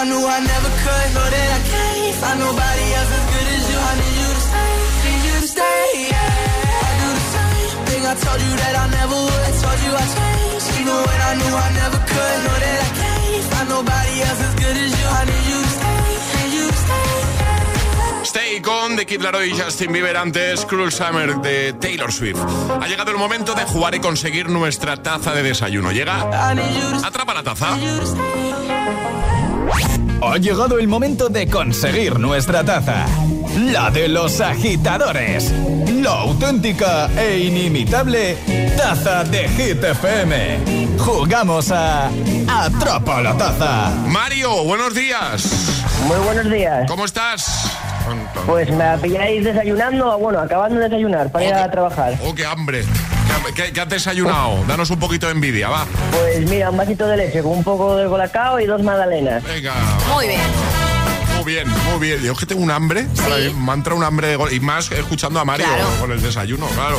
I 0.00 0.04
knew 0.04 0.16
I 0.16 0.40
never 0.40 0.70
could. 0.80 1.08
Know 1.12 1.28
that 1.28 1.48
I 1.52 1.60
can't 1.68 2.16
find 2.24 2.38
nobody 2.40 2.86
else 2.96 3.12
as 3.20 3.24
good 3.36 3.48
as 3.52 3.64
you. 3.68 3.78
I 3.90 3.92
need 4.00 4.16
you 4.16 4.30
to 4.32 4.42
stay, 4.48 4.72
need 5.04 5.22
you 5.28 5.36
to 5.44 5.48
stay. 5.54 5.84
Yeah. 6.08 6.88
I 6.88 6.92
do 7.00 7.08
the 7.20 7.26
same 7.36 7.78
thing. 7.84 8.02
I 8.08 8.14
told 8.24 8.40
you 8.40 8.52
that 8.64 8.74
I 8.80 8.86
never 8.96 9.18
would. 9.28 9.44
I 9.44 9.52
told 9.60 9.80
you 9.84 9.92
I 9.92 10.06
changed, 10.16 10.68
even 10.80 10.96
when 11.04 11.20
I 11.20 11.32
knew 11.36 11.52
I 11.52 11.68
never 11.84 12.00
could. 12.00 12.38
Know 12.44 12.56
that 12.64 12.78
I 12.80 12.90
can't 12.96 13.44
find 13.52 13.68
nobody 13.76 14.14
else 14.24 14.40
as 14.40 14.54
good 14.56 14.76
as 14.84 14.90
you. 14.96 15.06
I 15.20 15.22
need 15.28 15.44
you 15.52 15.60
to 15.60 15.72
stay, 15.76 16.00
need 16.32 16.52
you 16.56 16.66
to 16.72 16.78
stay. 16.80 17.10
Stay 18.32 18.52
con 18.62 18.96
de 18.96 19.04
Kid 19.04 19.20
Laroi 19.20 19.52
y 19.52 19.60
Justin 19.60 19.92
Bieber 19.92 20.16
antes 20.16 20.64
Cruel 20.64 20.92
Summer 20.92 21.36
de 21.42 21.74
Taylor 21.74 22.10
Swift. 22.10 22.40
Ha 22.80 22.86
llegado 22.88 23.10
el 23.10 23.18
momento 23.18 23.54
de 23.54 23.64
jugar 23.64 23.94
y 23.94 24.00
conseguir 24.00 24.48
nuestra 24.48 24.96
taza 24.96 25.34
de 25.34 25.42
desayuno. 25.42 25.92
Llega. 25.92 26.24
Atrapa 27.04 27.34
la 27.34 27.42
taza. 27.42 27.76
Ha 30.22 30.36
llegado 30.38 30.78
el 30.78 30.88
momento 30.88 31.28
de 31.28 31.46
conseguir 31.48 32.18
nuestra 32.18 32.64
taza. 32.64 33.06
La 33.56 33.90
de 33.90 34.08
los 34.08 34.40
agitadores. 34.40 35.52
La 35.92 36.10
auténtica 36.20 37.08
e 37.18 37.38
inimitable 37.38 38.36
taza 38.76 39.24
de 39.24 39.48
Hit 39.48 39.82
FM. 39.82 40.98
Jugamos 40.98 41.70
a 41.72 42.10
Atrapa 42.48 43.22
la 43.22 43.36
taza. 43.36 43.90
Mario, 44.06 44.64
buenos 44.64 44.94
días. 44.94 45.82
Muy 46.06 46.18
buenos 46.18 46.50
días. 46.50 46.86
¿Cómo 46.88 47.04
estás? 47.04 47.70
Pues 48.46 48.70
me 48.70 48.98
pilláis 48.98 49.44
desayunando, 49.44 50.18
bueno, 50.18 50.40
acabando 50.40 50.78
de 50.78 50.84
desayunar 50.88 51.30
para 51.30 51.44
ir 51.44 51.54
a 51.54 51.70
trabajar. 51.70 52.18
Oh, 52.24 52.34
qué 52.34 52.44
hambre. 52.44 52.84
¿Qué, 53.54 53.72
qué 53.72 53.80
has 53.80 53.88
desayunado? 53.88 54.64
Danos 54.66 54.90
un 54.90 54.98
poquito 54.98 55.26
de 55.26 55.32
envidia, 55.32 55.68
va. 55.68 55.86
Pues 56.12 56.48
mira, 56.48 56.70
un 56.70 56.76
vasito 56.76 57.06
de 57.06 57.16
leche 57.16 57.42
con 57.42 57.52
un 57.52 57.64
poco 57.64 57.96
de 57.96 58.08
colacao 58.08 58.60
y 58.60 58.66
dos 58.66 58.82
magdalenas. 58.82 59.42
Venga. 59.42 59.74
Muy 60.14 60.28
bien. 60.28 60.89
Muy 61.42 61.52
bien, 61.54 61.68
muy 61.68 61.98
bien. 62.08 62.22
Yo 62.22 62.32
es 62.32 62.38
que 62.38 62.46
tengo 62.46 62.62
un 62.62 62.70
hambre. 62.70 63.06
Ahora, 63.22 63.36
Me 63.56 63.70
ha 63.70 63.74
entrado 63.74 63.96
un 63.96 64.04
hambre 64.04 64.28
de 64.28 64.36
gol. 64.36 64.52
Y 64.52 64.60
más 64.60 64.90
escuchando 64.92 65.40
a 65.40 65.44
Mario 65.44 65.66
Claro. 65.66 65.88
con 66.00 66.12
el 66.12 66.20
desayuno, 66.20 66.66
claro. 66.68 66.98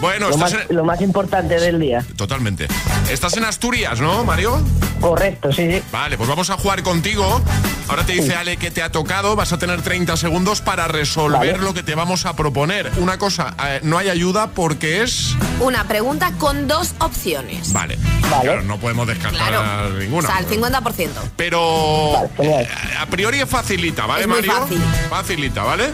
Bueno, 0.00 0.28
Lo 0.28 0.34
estás 0.34 0.52
más, 0.54 0.66
en- 0.68 0.76
lo 0.76 0.84
más 0.84 1.00
importante 1.00 1.60
del 1.60 1.78
día. 1.80 2.04
Totalmente. 2.16 2.66
Estás 3.10 3.36
en 3.36 3.44
Asturias, 3.44 4.00
¿no, 4.00 4.24
Mario? 4.24 4.60
Correcto, 5.00 5.52
sí, 5.52 5.70
sí. 5.70 5.82
Vale, 5.92 6.16
pues 6.16 6.28
vamos 6.28 6.48
a 6.50 6.56
jugar 6.56 6.82
contigo. 6.82 7.40
Ahora 7.88 8.04
te 8.04 8.14
dice 8.14 8.34
Ale 8.34 8.56
que 8.56 8.70
te 8.72 8.82
ha 8.82 8.90
tocado. 8.90 9.36
Vas 9.36 9.52
a 9.52 9.58
tener 9.58 9.80
30 9.82 10.16
segundos 10.16 10.60
para 10.60 10.88
resolver 10.88 11.38
Vale. 11.52 11.58
lo 11.58 11.72
que 11.74 11.82
te 11.84 11.94
vamos 11.94 12.26
a 12.26 12.34
proponer. 12.34 12.90
Una 12.96 13.16
cosa, 13.18 13.54
eh, 13.64 13.80
no 13.84 13.98
hay 13.98 14.08
ayuda 14.08 14.48
porque 14.48 15.02
es... 15.02 15.36
Una 15.60 15.84
pregunta 15.84 16.32
con 16.38 16.66
dos 16.66 16.94
opciones. 16.98 17.72
Vale. 17.72 17.96
Claro, 18.26 18.62
no 18.62 18.78
podemos 18.78 19.06
descartar 19.06 19.48
Claro. 19.48 19.90
ninguna. 19.90 20.28
O 20.28 20.32
sea, 20.32 20.40
el 20.40 20.46
50%. 20.46 21.10
Pero 21.36 22.24
eh, 22.40 22.68
a 22.98 23.06
priori 23.06 23.38
es 23.40 23.48
facilita, 23.76 24.06
¿vale, 24.06 24.22
Es 24.22 24.28
Mario? 24.28 24.52
fácil. 24.52 24.80
Facilita, 25.10 25.62
¿vale? 25.62 25.90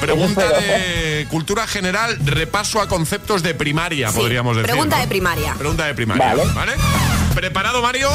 Pregunta 0.00 0.48
de 0.60 1.26
cultura 1.30 1.66
general, 1.66 2.18
repaso 2.24 2.80
a 2.80 2.88
conceptos 2.88 3.42
de 3.42 3.54
primaria, 3.54 4.10
Sí, 4.10 4.18
podríamos 4.18 4.56
decir. 4.56 4.70
Pregunta 4.70 4.96
¿no? 4.96 5.02
de 5.02 5.08
primaria. 5.08 5.54
Pregunta 5.54 5.86
de 5.86 5.94
primaria, 5.94 6.34
Vale. 6.34 6.52
¿vale? 6.54 6.72
¿Preparado, 7.34 7.82
Mario? 7.82 8.08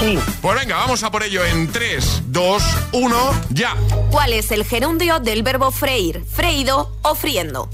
Sí. 0.00 0.18
Pues 0.40 0.58
venga, 0.58 0.76
vamos 0.76 1.02
a 1.02 1.10
por 1.10 1.22
ello 1.22 1.44
en 1.44 1.70
3, 1.70 2.22
2, 2.28 2.62
1, 2.92 3.30
ya. 3.50 3.74
¿Cuál 4.10 4.32
es 4.32 4.50
el 4.50 4.64
gerundio 4.64 5.18
del 5.20 5.42
verbo 5.42 5.70
freír? 5.70 6.22
¿Freído 6.30 6.96
o 7.02 7.14
friendo? 7.14 7.68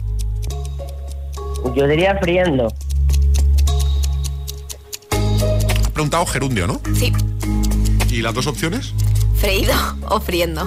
Yo 1.76 1.86
diría 1.86 2.16
friendo. 2.20 2.72
Has 5.10 5.90
preguntado 5.90 6.26
gerundio, 6.26 6.66
¿no? 6.66 6.80
Sí. 6.98 7.12
¿Y 8.08 8.22
las 8.22 8.34
dos 8.34 8.46
opciones? 8.46 8.92
¿Freído 9.42 9.74
o 10.08 10.20
friendo? 10.20 10.64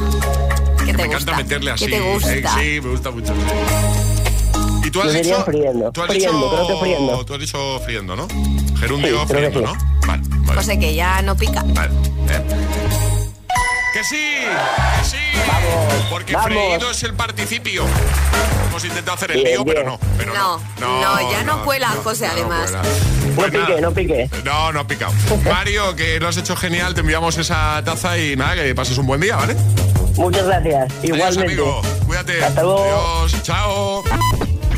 ¿Qué 0.85 0.91
te 0.91 0.97
me 0.97 1.05
gusta? 1.05 1.31
encanta 1.31 1.37
meterle 1.37 1.71
así. 1.71 1.85
¿Qué 1.85 1.91
te 1.91 2.01
gusta? 2.01 2.33
Eh, 2.35 2.43
sí, 2.75 2.81
me 2.81 2.91
gusta 2.91 3.09
mucho. 3.11 3.33
¿Y 4.83 4.91
tú 4.91 5.01
has 5.01 5.13
Yo 5.13 5.19
dicho? 5.23 5.43
friendo. 5.45 5.91
Tú 5.93 6.01
has 6.01 6.07
Friendo, 6.09 6.31
dicho, 6.37 6.49
creo 6.51 6.67
que 6.67 6.75
friendo. 6.83 7.25
Tú 7.25 7.33
has 7.35 7.39
dicho 7.39 7.79
friendo, 7.85 8.15
¿no? 8.17 8.27
Gerundio 8.77 9.21
Sí, 9.21 9.25
creo 9.27 9.27
que 9.27 9.33
friendo, 9.51 9.59
sí. 9.59 9.65
¿no? 9.65 10.07
Vale, 10.07 10.23
vale. 10.45 10.59
O 10.59 10.63
sea 10.63 10.77
que 10.77 10.93
ya 10.93 11.21
no 11.21 11.35
pica. 11.37 11.63
Vale. 11.67 11.91
eh. 12.29 12.41
Que 13.95 14.03
sí, 14.03 14.17
que 14.97 15.05
sí. 15.05 15.15
Porque 16.09 16.33
vamos. 16.33 16.49
freído 16.49 16.91
es 16.91 17.03
el 17.03 17.13
participio. 17.13 17.85
Hemos 18.67 18.83
intentado 18.83 19.15
hacer 19.15 19.31
el 19.31 19.37
Bien, 19.37 19.53
lío, 19.55 19.63
pero 19.65 19.79
bien. 19.83 19.85
no. 19.93 19.99
Pero 20.17 20.33
No, 20.33 20.59
no, 20.81 21.31
ya 21.31 21.43
no, 21.43 21.63
cuela, 21.63 21.91
José, 22.03 22.25
no 22.27 22.33
además. 22.33 22.71
cuela. 22.71 22.83
No 22.83 23.35
Pues 23.35 23.51
piqué, 23.51 23.79
no 23.81 23.91
piqué. 23.93 24.29
No, 24.43 24.73
no 24.73 24.81
ha 24.81 24.87
picado. 24.87 25.13
Mario, 25.49 25.95
que 25.95 26.19
lo 26.19 26.27
has 26.27 26.35
hecho 26.35 26.57
genial, 26.57 26.93
te 26.93 26.99
enviamos 26.99 27.37
esa 27.37 27.81
taza 27.85 28.17
y 28.17 28.35
nada, 28.35 28.55
que 28.55 28.75
pases 28.75 28.97
un 28.97 29.07
buen 29.07 29.21
día, 29.21 29.37
¿vale? 29.37 29.55
Muchas 30.17 30.45
gracias. 30.45 30.91
Adiós, 30.99 31.03
Igualmente. 31.15 31.53
amigo. 31.53 31.81
Cuídate. 32.05 32.43
Hasta 32.43 32.63
luego. 32.63 32.83
Adiós. 33.23 33.43
Chao. 33.43 34.03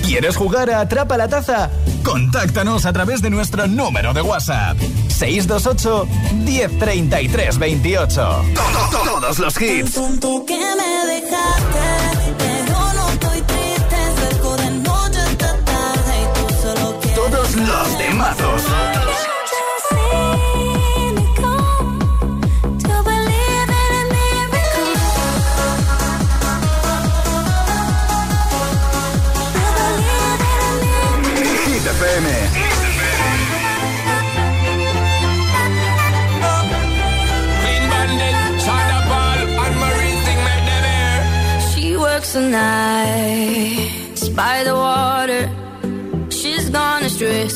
¿Quieres 0.07 0.37
jugar 0.37 0.69
a 0.69 0.79
Atrapa 0.79 1.17
la 1.17 1.27
Taza? 1.27 1.69
Contáctanos 2.01 2.85
a 2.85 2.93
través 2.93 3.21
de 3.21 3.29
nuestro 3.29 3.67
número 3.67 4.13
de 4.13 4.21
WhatsApp. 4.21 4.77
628 5.09 6.07
1033 6.45 7.57
28. 7.57 8.45
Todos 8.89 9.39
los 9.39 9.61
hits. 9.61 9.93
Tonto 9.93 10.45
que 10.45 10.57
me 10.57 11.13
dejaste, 11.13 12.33
pero 12.37 12.93
no 12.93 13.09
estoy 13.09 13.41
triste. 13.41 13.97
Cerco 14.15 14.55
de 14.55 14.71
noche 14.71 15.19
hasta 15.19 15.57
tarde 15.65 16.13
y 16.21 16.39
tú 16.39 16.53
solo 16.61 16.99
quieres. 17.01 17.15
Todos 17.17 17.55
los 17.57 17.97
temazos. 17.97 18.96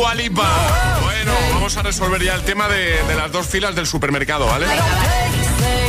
Dua 0.00 0.14
Lipa. 0.14 0.48
Bueno, 1.02 1.34
vamos 1.52 1.76
a 1.76 1.82
resolver 1.82 2.22
ya 2.22 2.34
el 2.34 2.40
tema 2.40 2.68
de, 2.68 3.02
de 3.06 3.14
las 3.16 3.30
dos 3.30 3.46
filas 3.46 3.74
del 3.74 3.86
supermercado, 3.86 4.46
¿vale? 4.46 4.64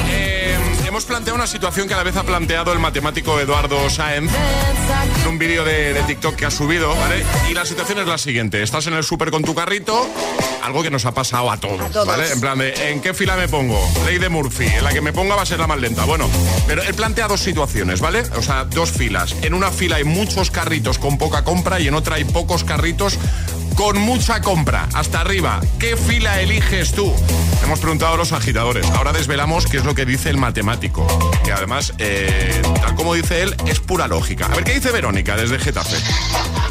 Eh, 0.09 0.57
hemos 0.85 1.05
planteado 1.05 1.37
una 1.37 1.47
situación 1.47 1.87
que 1.87 1.93
a 1.93 1.97
la 1.97 2.03
vez 2.03 2.17
ha 2.17 2.23
planteado 2.23 2.73
el 2.73 2.79
matemático 2.79 3.39
Eduardo 3.39 3.89
Sáenz 3.89 4.29
en 5.21 5.27
un 5.29 5.39
vídeo 5.39 5.63
de, 5.63 5.93
de 5.93 6.03
TikTok 6.03 6.35
que 6.35 6.45
ha 6.45 6.51
subido, 6.51 6.93
¿vale? 6.93 7.23
Y 7.49 7.53
la 7.53 7.63
situación 7.63 7.99
es 7.99 8.07
la 8.07 8.17
siguiente. 8.17 8.61
Estás 8.61 8.85
en 8.87 8.95
el 8.95 9.03
súper 9.05 9.31
con 9.31 9.43
tu 9.45 9.55
carrito, 9.55 10.05
algo 10.61 10.83
que 10.83 10.91
nos 10.91 11.05
ha 11.05 11.13
pasado 11.13 11.49
a 11.49 11.55
todos, 11.55 11.89
todos. 11.93 12.05
¿vale? 12.05 12.29
En 12.33 12.41
plan 12.41 12.57
de, 12.59 12.91
¿en 12.91 12.99
qué 12.99 13.13
fila 13.13 13.37
me 13.37 13.47
pongo? 13.47 13.79
Ley 14.05 14.17
de 14.17 14.27
Murphy, 14.27 14.65
en 14.65 14.83
la 14.83 14.91
que 14.91 14.99
me 14.99 15.13
ponga 15.13 15.35
va 15.35 15.43
a 15.43 15.45
ser 15.45 15.59
la 15.59 15.67
más 15.67 15.79
lenta. 15.79 16.03
Bueno, 16.03 16.29
pero 16.67 16.83
él 16.83 16.93
plantea 16.95 17.29
dos 17.29 17.39
situaciones, 17.39 18.01
¿vale? 18.01 18.23
O 18.35 18.41
sea, 18.41 18.65
dos 18.65 18.91
filas. 18.91 19.37
En 19.41 19.53
una 19.53 19.71
fila 19.71 19.95
hay 19.95 20.03
muchos 20.03 20.51
carritos 20.51 20.97
con 20.97 21.17
poca 21.17 21.45
compra 21.45 21.79
y 21.79 21.87
en 21.87 21.93
otra 21.93 22.17
hay 22.17 22.25
pocos 22.25 22.65
carritos 22.65 23.17
con 23.75 23.99
mucha 23.99 24.41
compra. 24.41 24.87
Hasta 24.93 25.21
arriba, 25.21 25.61
¿qué 25.79 25.95
fila 25.97 26.39
eliges 26.41 26.91
tú? 26.93 27.13
Hemos 27.63 27.79
preguntado 27.79 28.15
a 28.15 28.17
los 28.17 28.31
agitadores. 28.31 28.85
Ahora 28.91 29.13
desvelamos 29.13 29.65
qué 29.65 29.77
es 29.77 29.85
lo 29.85 29.95
que 29.95 30.05
dice 30.05 30.29
el 30.29 30.37
matemático. 30.37 31.05
Que 31.43 31.51
además, 31.51 31.93
eh, 31.97 32.61
tal 32.81 32.95
como 32.95 33.13
dice 33.13 33.43
él, 33.43 33.55
es 33.67 33.79
pura 33.79 34.07
lógica. 34.07 34.45
A 34.47 34.55
ver, 34.55 34.63
¿qué 34.63 34.73
dice 34.73 34.91
Verónica 34.91 35.35
desde 35.35 35.59
Getafe? 35.59 35.97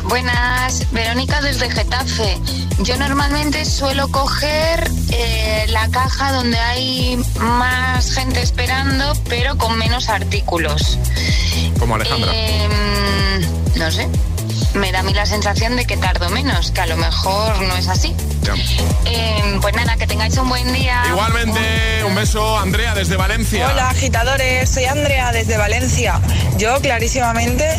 Buenas, 0.04 0.90
Verónica 0.92 1.40
desde 1.40 1.70
Getafe. 1.70 2.38
Yo 2.80 2.96
normalmente 2.96 3.64
suelo 3.64 4.08
coger 4.08 4.90
eh, 5.10 5.66
la 5.68 5.88
caja 5.90 6.32
donde 6.32 6.58
hay 6.58 7.18
más 7.38 8.12
gente 8.12 8.40
esperando, 8.42 9.12
pero 9.28 9.56
con 9.56 9.78
menos 9.78 10.08
artículos. 10.08 10.98
Como 11.78 11.94
Alejandra. 11.94 12.32
Em, 12.34 13.42
no 13.76 13.90
sé. 13.90 14.08
Me 14.74 14.92
da 14.92 15.00
a 15.00 15.02
mí 15.02 15.12
la 15.12 15.26
sensación 15.26 15.76
de 15.76 15.84
que 15.84 15.96
tardo 15.96 16.30
menos, 16.30 16.70
que 16.70 16.80
a 16.80 16.86
lo 16.86 16.96
mejor 16.96 17.60
no 17.62 17.76
es 17.76 17.88
así. 17.88 18.14
Em, 19.04 19.60
pues 19.60 19.74
nada, 19.74 19.96
que 19.96 20.06
tengáis 20.06 20.36
un 20.38 20.48
buen 20.48 20.72
día. 20.72 21.02
Igualmente, 21.08 22.04
un 22.04 22.14
beso, 22.14 22.58
Andrea, 22.58 22.94
desde 22.94 23.16
Valencia. 23.16 23.68
Hola 23.68 23.90
agitadores, 23.90 24.70
soy 24.70 24.84
Andrea 24.84 25.32
desde 25.32 25.56
Valencia. 25.56 26.20
Yo 26.56 26.80
clarísimamente 26.80 27.78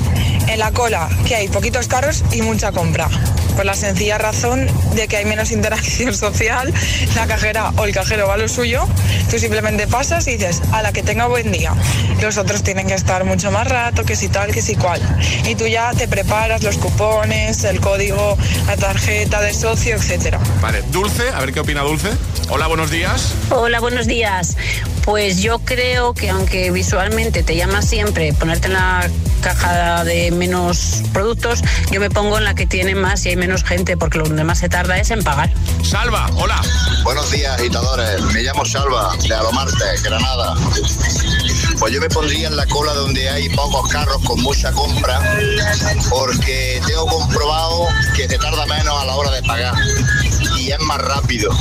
En 0.52 0.60
la 0.60 0.72
cola, 0.74 1.08
que 1.26 1.34
hay 1.38 1.48
poquitos 1.48 1.88
carros 1.88 2.26
y 2.34 2.42
mucha 2.42 2.74
compra. 2.74 3.08
Por 3.56 3.64
la 3.64 3.74
sencilla 3.74 4.18
razón 4.18 4.68
de 4.96 5.08
que 5.08 5.16
hay 5.16 5.24
menos 5.24 5.50
interacción 5.50 6.14
social, 6.18 6.74
la 7.16 7.26
cajera 7.26 7.72
o 7.78 7.86
el 7.86 7.94
cajero 7.94 8.28
va 8.28 8.34
a 8.34 8.38
lo 8.38 8.50
suyo, 8.50 8.86
tú 9.30 9.40
simplemente 9.40 9.88
pasas 9.88 10.28
y 10.28 10.32
dices, 10.32 10.62
a 10.74 10.82
la 10.82 10.92
que 10.92 11.04
tenga 11.04 11.28
buen 11.28 11.54
día. 11.54 11.74
Los 12.22 12.38
otros 12.38 12.64
tienen 12.64 12.88
que 12.88 12.96
estar 12.96 13.24
mucho 13.24 13.50
más 13.50 13.66
rato, 13.66 14.04
que 14.04 14.18
si 14.18 14.28
tal, 14.28 14.52
que 14.52 14.62
si 14.62 14.76
cual. 14.76 15.00
Y 15.48 15.56
tú 15.56 15.68
ya 15.68 15.94
te 15.94 16.10
preparas 16.10 16.64
los 16.64 16.78
cupones, 16.78 17.64
el 17.64 17.80
código, 17.80 18.38
la 18.68 18.76
tarjeta 18.76 19.40
de 19.40 19.54
socio, 19.54 19.96
etcétera. 19.96 20.38
Vale, 20.62 20.82
Dulce, 20.92 21.30
a 21.30 21.40
ver 21.40 21.54
qué 21.54 21.62
opina 21.62 21.82
Dulce. 21.84 22.10
Hola, 22.50 22.68
buenos 22.68 22.92
días. 22.92 23.36
Hola, 23.52 23.80
buenos 23.80 24.06
días. 24.06 24.58
Pues 25.06 25.42
yo 25.42 25.60
creo 25.60 26.14
que 26.14 26.30
aunque 26.30 26.72
visualmente 26.72 27.42
te 27.42 27.56
llama 27.56 27.82
siempre 27.82 28.34
ponerte 28.34 28.68
en 28.68 28.74
la 28.74 29.10
caja 29.42 30.04
de 30.04 30.30
menos 30.42 31.04
productos, 31.14 31.62
yo 31.92 32.00
me 32.00 32.10
pongo 32.10 32.40
en 32.40 32.46
la 32.46 32.56
que 32.56 32.66
tiene 32.66 32.96
más 32.96 33.24
y 33.28 33.30
hay 33.30 33.36
menos 33.36 33.64
gente, 33.64 33.96
porque 33.96 34.18
lo 34.18 34.24
donde 34.24 34.44
más 34.44 34.58
se 34.58 34.70
tarda 34.70 34.98
es 34.98 35.12
en 35.12 35.24
pagar. 35.24 35.52
Salva, 35.84 36.28
hola. 36.36 36.60
Buenos 37.04 37.30
días, 37.30 37.60
agitadores. 37.60 38.20
Me 38.34 38.42
llamo 38.42 38.66
Salva, 38.66 39.16
de 39.22 39.36
Alomarte, 39.36 39.86
Granada. 40.04 40.56
Pues 41.78 41.94
yo 41.94 42.02
me 42.02 42.10
pondría 42.10 42.48
en 42.48 42.56
la 42.56 42.66
cola 42.66 42.92
donde 42.94 43.30
hay 43.30 43.50
pocos 43.50 43.88
carros 43.92 44.20
con 44.24 44.42
mucha 44.42 44.72
compra, 44.72 45.22
porque 46.10 46.82
tengo 46.88 47.06
comprobado 47.06 47.86
que 48.16 48.28
se 48.28 48.40
tarda 48.40 48.66
menos 48.66 49.00
a 49.00 49.06
la 49.06 49.16
hora 49.16 49.30
de 49.30 49.44
pagar 49.44 49.76
y 50.58 50.72
es 50.72 50.80
más 50.80 50.98
rápido. 51.02 51.56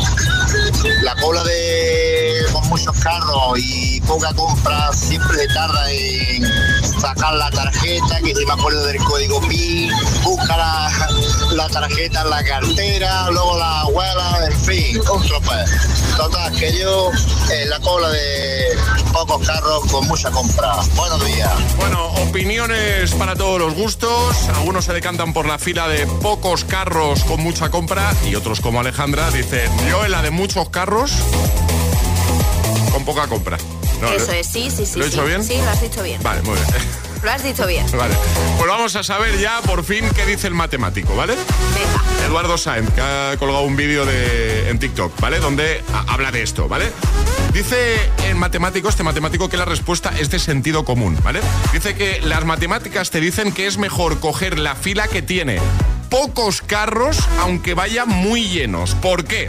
La 1.03 1.15
cola 1.17 1.45
de 1.45 2.20
muchos 2.71 2.97
carros 3.01 3.59
y 3.59 4.01
poca 4.03 4.33
compra 4.35 4.93
siempre 4.93 5.39
se 5.39 5.49
tarda 5.49 5.91
en 5.91 6.45
sacar 7.01 7.35
la 7.35 7.51
tarjeta, 7.51 8.21
que 8.23 8.33
si 8.33 8.47
me 8.47 8.53
acuerdo 8.53 8.87
del 8.87 8.99
código 8.99 9.41
PIN, 9.41 9.91
busca 10.23 10.57
la, 10.57 11.09
la 11.53 11.69
tarjeta 11.69 12.23
en 12.23 12.31
la 12.31 12.45
cartera, 12.45 13.29
luego 13.33 13.59
la 13.59 13.81
abuela, 13.81 14.39
en 14.47 14.61
fin, 14.61 15.01
un 15.13 15.27
tropez. 15.27 15.69
Total, 16.17 16.57
que 16.57 16.79
yo 16.79 17.11
en 17.51 17.71
la 17.71 17.81
cola 17.81 18.09
de 18.11 18.79
pocos 19.13 19.45
carros 19.45 19.85
con 19.91 20.07
mucha 20.07 20.31
compra. 20.31 20.77
Buenos 20.95 21.27
días. 21.27 21.51
Bueno, 21.77 22.07
opiniones 22.29 23.13
para 23.15 23.35
todos 23.35 23.59
los 23.59 23.75
gustos. 23.75 24.49
Algunos 24.55 24.85
se 24.85 24.93
decantan 24.93 25.33
por 25.33 25.47
la 25.47 25.59
fila 25.59 25.89
de 25.89 26.07
pocos 26.07 26.65
carros 26.65 27.25
con 27.25 27.43
mucha 27.43 27.71
compra 27.71 28.15
y 28.31 28.37
otros 28.37 28.61
como 28.61 28.79
Alejandra 28.79 29.31
dicen, 29.33 29.71
yo 29.89 30.05
en 30.05 30.13
la 30.13 30.23
de 30.23 30.31
muchos 30.31 30.69
carros 30.69 31.13
con 32.91 33.05
poca 33.05 33.27
compra. 33.27 33.59
No, 34.01 34.09
Eso 34.13 34.27
¿lo- 34.29 34.33
es, 34.33 34.47
sí, 34.47 34.71
sí, 34.75 34.87
sí. 34.87 34.99
¿Lo 34.99 35.05
he 35.05 35.09
sí. 35.09 35.11
dicho 35.13 35.25
bien? 35.27 35.45
Sí, 35.45 35.57
lo 35.59 35.69
has 35.71 35.81
dicho 35.81 36.03
bien. 36.03 36.23
Vale, 36.23 36.43
muy 36.43 36.55
bien. 36.55 36.67
Lo 37.23 37.31
has 37.31 37.43
dicho 37.45 37.67
bien. 37.67 37.85
Vale. 37.99 38.15
Pues 38.57 38.67
vamos 38.67 38.97
a 38.97 39.03
saber 39.03 39.39
ya 39.39 39.61
por 39.61 39.85
fin 39.85 40.07
qué 40.17 40.25
dice 40.25 40.47
el 40.47 40.55
matemático, 40.55 41.15
¿vale? 41.15 41.35
Eduardo 42.27 42.57
Sainz, 42.57 42.89
que 42.95 43.03
ha 43.03 43.37
colgado 43.39 43.61
un 43.65 43.77
vídeo 43.77 44.07
de, 44.07 44.71
en 44.71 44.79
TikTok, 44.79 45.21
¿vale? 45.21 45.39
Donde 45.39 45.85
ha- 45.93 46.15
habla 46.15 46.33
de 46.33 46.43
esto, 46.43 46.67
¿vale? 46.67 46.91
Dice 47.53 47.99
en 48.27 48.39
matemático, 48.39 48.89
este 48.89 49.03
matemático, 49.03 49.51
que 49.51 49.59
la 49.59 49.67
respuesta 49.67 50.15
es 50.19 50.31
de 50.31 50.39
sentido 50.39 50.87
común, 50.87 51.19
¿vale? 51.23 51.41
Dice 51.75 51.95
que 51.95 52.23
las 52.23 52.47
matemáticas 52.47 53.11
te 53.11 53.21
dicen 53.21 53.53
que 53.53 53.67
es 53.67 53.77
mejor 53.77 54.19
coger 54.21 54.59
la 54.59 54.75
fila 54.75 55.07
que 55.07 55.21
tiene 55.21 55.59
pocos 56.11 56.61
carros, 56.61 57.19
aunque 57.41 57.75
vayan 57.75 58.09
muy 58.09 58.49
llenos. 58.49 58.95
¿Por 58.97 59.25
qué? 59.25 59.49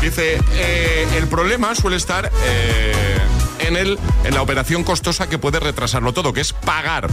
Dice, 0.00 0.40
eh, 0.54 1.06
el 1.16 1.28
problema 1.28 1.74
suele 1.74 1.96
estar 1.96 2.32
eh, 2.42 3.18
en, 3.60 3.76
el, 3.76 3.98
en 4.24 4.34
la 4.34 4.42
operación 4.42 4.84
costosa 4.84 5.28
que 5.28 5.38
puede 5.38 5.60
retrasarlo 5.60 6.12
todo, 6.12 6.32
que 6.32 6.40
es 6.40 6.52
pagar, 6.52 7.08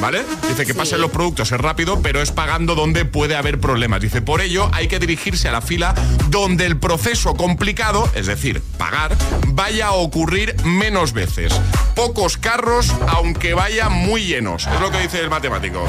¿vale? 0.00 0.24
Dice 0.48 0.66
que 0.66 0.74
pasen 0.74 1.00
los 1.00 1.10
productos 1.10 1.52
es 1.52 1.60
rápido, 1.60 2.00
pero 2.02 2.20
es 2.22 2.32
pagando 2.32 2.74
donde 2.74 3.04
puede 3.04 3.36
haber 3.36 3.60
problemas. 3.60 4.00
Dice, 4.00 4.22
por 4.22 4.40
ello 4.40 4.68
hay 4.72 4.88
que 4.88 4.98
dirigirse 4.98 5.48
a 5.48 5.52
la 5.52 5.60
fila 5.60 5.94
donde 6.28 6.66
el 6.66 6.76
proceso 6.78 7.34
complicado, 7.34 8.08
es 8.14 8.26
decir, 8.26 8.62
pagar, 8.78 9.16
vaya 9.48 9.88
a 9.88 9.92
ocurrir 9.92 10.54
menos 10.64 11.12
veces. 11.12 11.52
Pocos 11.94 12.36
carros, 12.36 12.92
aunque 13.08 13.54
vayan 13.54 13.92
muy 13.92 14.24
llenos. 14.24 14.66
Es 14.66 14.80
lo 14.80 14.90
que 14.90 15.00
dice 15.00 15.20
el 15.20 15.30
matemático. 15.30 15.84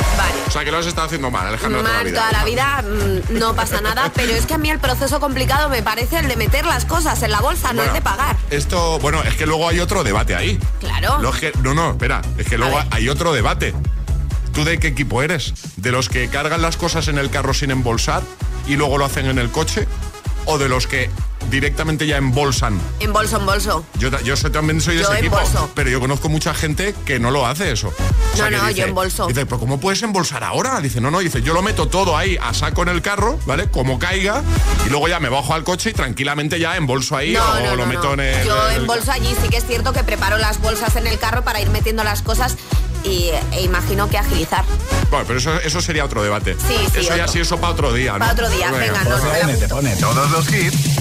O 0.47 0.51
sea, 0.51 0.63
que 0.65 0.71
lo 0.71 0.77
has 0.79 0.85
estado 0.85 1.07
haciendo 1.07 1.31
mal, 1.31 1.47
Alejandro, 1.47 1.79
toda 1.79 1.91
la 1.91 1.97
Mal 1.97 2.05
vida. 2.05 2.19
toda 2.19 2.31
la 2.31 2.43
vida, 2.45 2.83
mm, 2.83 3.39
no 3.39 3.55
pasa 3.55 3.81
nada, 3.81 4.11
pero 4.15 4.33
es 4.33 4.45
que 4.45 4.55
a 4.55 4.57
mí 4.57 4.69
el 4.69 4.79
proceso 4.79 5.19
complicado 5.19 5.69
me 5.69 5.81
parece 5.83 6.19
el 6.19 6.27
de 6.27 6.35
meter 6.35 6.65
las 6.65 6.85
cosas 6.85 7.21
en 7.23 7.31
la 7.31 7.39
bolsa, 7.41 7.73
no 7.73 7.83
el 7.83 7.93
de 7.93 8.01
pagar. 8.01 8.35
Esto, 8.49 8.99
bueno, 8.99 9.21
es 9.23 9.35
que 9.35 9.45
luego 9.45 9.67
hay 9.69 9.79
otro 9.79 10.00
debate 10.03 10.35
ahí. 10.35 10.59
Claro. 10.79 11.31
Que- 11.39 11.51
no, 11.61 11.73
no, 11.73 11.91
espera, 11.91 12.21
es 12.37 12.47
que 12.47 12.57
luego 12.57 12.79
hay 12.91 13.09
otro 13.09 13.33
debate. 13.33 13.73
¿Tú 14.53 14.63
de 14.65 14.77
qué 14.79 14.87
equipo 14.87 15.21
eres? 15.23 15.53
¿De 15.77 15.91
los 15.91 16.09
que 16.09 16.27
cargan 16.27 16.61
las 16.61 16.75
cosas 16.77 17.07
en 17.07 17.17
el 17.17 17.29
carro 17.29 17.53
sin 17.53 17.71
embolsar 17.71 18.21
y 18.67 18.75
luego 18.75 18.97
lo 18.97 19.05
hacen 19.05 19.25
en 19.27 19.37
el 19.39 19.49
coche? 19.49 19.87
¿O 20.45 20.57
de 20.57 20.67
los 20.67 20.87
que 20.87 21.09
directamente 21.49 22.07
ya 22.07 22.17
embolsan? 22.17 22.79
En 22.99 23.13
bolso, 23.13 23.37
en 23.37 23.45
bolso. 23.45 23.85
Yo, 23.99 24.09
yo 24.21 24.35
soy- 24.37 24.51
también 24.51 24.81
soy 24.81 24.95
de 24.95 25.01
Yo 25.03 25.09
ese 25.09 25.19
equipo, 25.19 25.37
embolso. 25.37 25.69
pero 25.75 25.89
yo 25.89 25.99
conozco 25.99 26.29
mucha 26.29 26.53
gente 26.53 26.95
que 27.05 27.19
no 27.19 27.31
lo 27.31 27.45
hace 27.45 27.71
eso. 27.71 27.87
O 27.89 28.35
sea, 28.37 28.49
No, 28.49 28.57
no, 28.57 28.67
dice, 28.67 28.79
yo 28.81 28.85
embolso. 28.87 29.27
Dice, 29.27 29.45
pero 29.45 29.59
¿cómo 29.59 29.79
puedes 29.79 30.01
embolsar 30.03 30.43
ahora? 30.43 30.79
Dice, 30.81 31.01
no, 31.01 31.11
no, 31.11 31.19
dice, 31.19 31.41
yo 31.41 31.53
lo 31.53 31.61
meto 31.61 31.87
todo 31.87 32.17
ahí 32.17 32.37
a 32.41 32.53
saco 32.53 32.83
en 32.83 32.89
el 32.89 33.01
carro, 33.01 33.39
¿vale? 33.45 33.69
Como 33.69 33.99
caiga, 33.99 34.41
y 34.85 34.89
luego 34.89 35.07
ya 35.07 35.19
me 35.19 35.29
bajo 35.29 35.53
al 35.53 35.63
coche 35.63 35.89
y 35.89 35.93
tranquilamente 35.93 36.59
ya 36.59 36.75
embolso 36.77 37.17
ahí 37.17 37.33
No, 37.33 37.43
o 37.45 37.59
no, 37.59 37.75
lo 37.75 37.85
no, 37.85 37.85
meto 37.87 38.03
no. 38.03 38.13
en 38.13 38.19
el... 38.21 38.45
Yo 38.45 38.67
en 38.67 38.73
el- 38.75 38.81
en 38.81 38.87
bolso 38.87 39.11
allí 39.11 39.35
sí 39.41 39.49
que 39.49 39.57
es 39.57 39.65
cierto 39.65 39.93
que 39.93 40.03
preparo 40.03 40.37
las 40.37 40.59
bolsas 40.61 40.95
en 40.95 41.07
el 41.07 41.19
carro 41.19 41.43
para 41.43 41.59
ir 41.61 41.69
metiendo 41.69 42.03
las 42.03 42.21
cosas 42.21 42.55
y, 43.03 43.31
e 43.51 43.61
imagino 43.63 44.07
que 44.09 44.17
agilizar. 44.17 44.63
Bueno, 45.09 45.25
pero 45.27 45.39
eso, 45.39 45.59
eso 45.61 45.81
sería 45.81 46.05
otro 46.05 46.21
debate. 46.23 46.55
Sí, 46.55 46.75
sí, 46.93 46.99
Eso 46.99 47.17
ya 47.17 47.27
sí, 47.27 47.39
eso 47.39 47.57
para 47.59 47.73
otro 47.73 47.91
día, 47.93 48.13
¿no? 48.13 48.19
Para 48.19 48.33
otro 48.33 48.49
día, 48.49 48.71
venga, 48.71 49.03
no, 49.03 49.09
no 49.09 49.17
José 49.17 49.27
A.M. 49.41 49.53
te 49.55 49.67
pone 49.67 49.95
todos 49.97 50.29
los 50.31 50.51
hits 50.53 51.00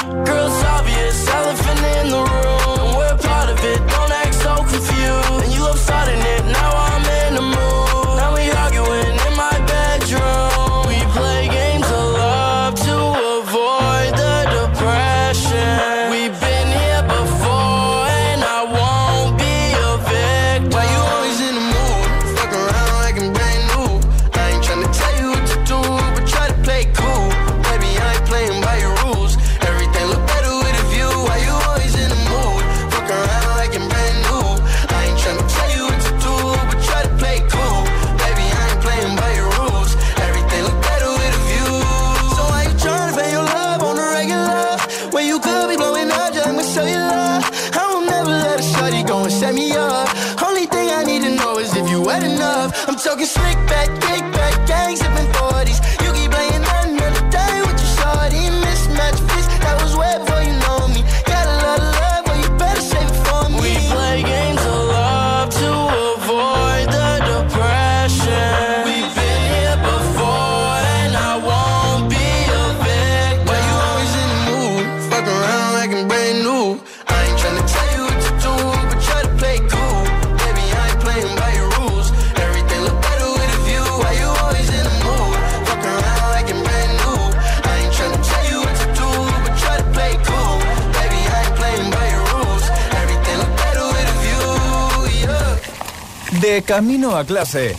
Camino 96.71 97.17
a 97.17 97.25
clase. 97.25 97.75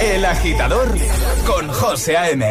El 0.00 0.24
agitador 0.24 0.88
con 1.46 1.68
José 1.68 2.16
A.M. 2.16 2.44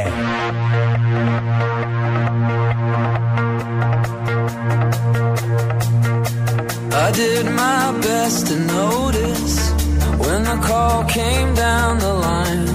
I 6.93 7.11
did 7.11 7.45
my 7.45 7.99
best 7.99 8.47
to 8.47 8.55
notice 8.55 9.57
when 10.23 10.43
the 10.45 10.57
call 10.65 11.03
came 11.03 11.53
down 11.55 11.99
the 11.99 12.13
line. 12.27 12.69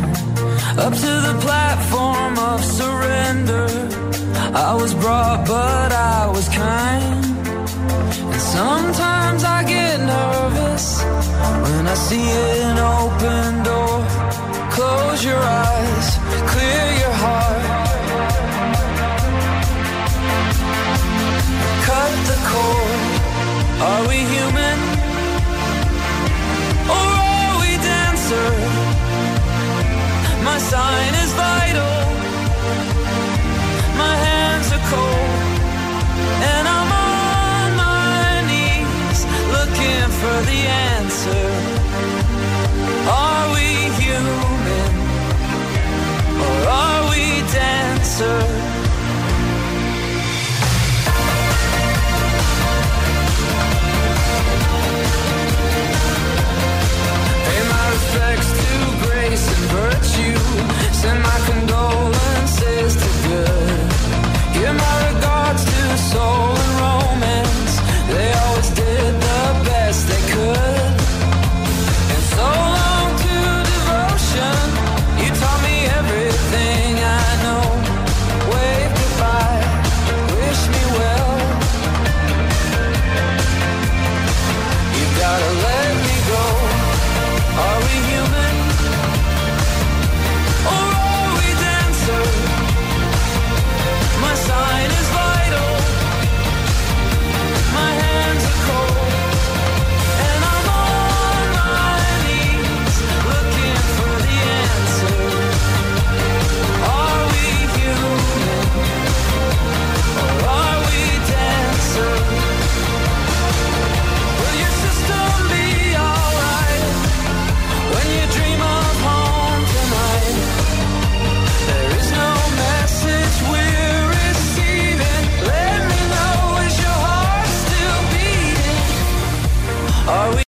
Up 0.84 0.92
to 0.92 1.12
the 1.28 1.36
platform 1.40 2.38
of 2.38 2.62
surrender. 2.62 3.68
I 4.52 4.74
was 4.74 4.92
brought, 4.92 5.46
but 5.46 5.90
I 5.90 6.26
was 6.30 6.46
kind. 6.50 7.24
And 8.32 8.42
sometimes 8.42 8.91
I 11.92 11.94
see 11.94 12.16
an 12.16 12.78
open 12.78 13.62
door. 13.64 14.00
Close 14.70 15.22
your 15.22 15.36
eyes, 15.36 15.71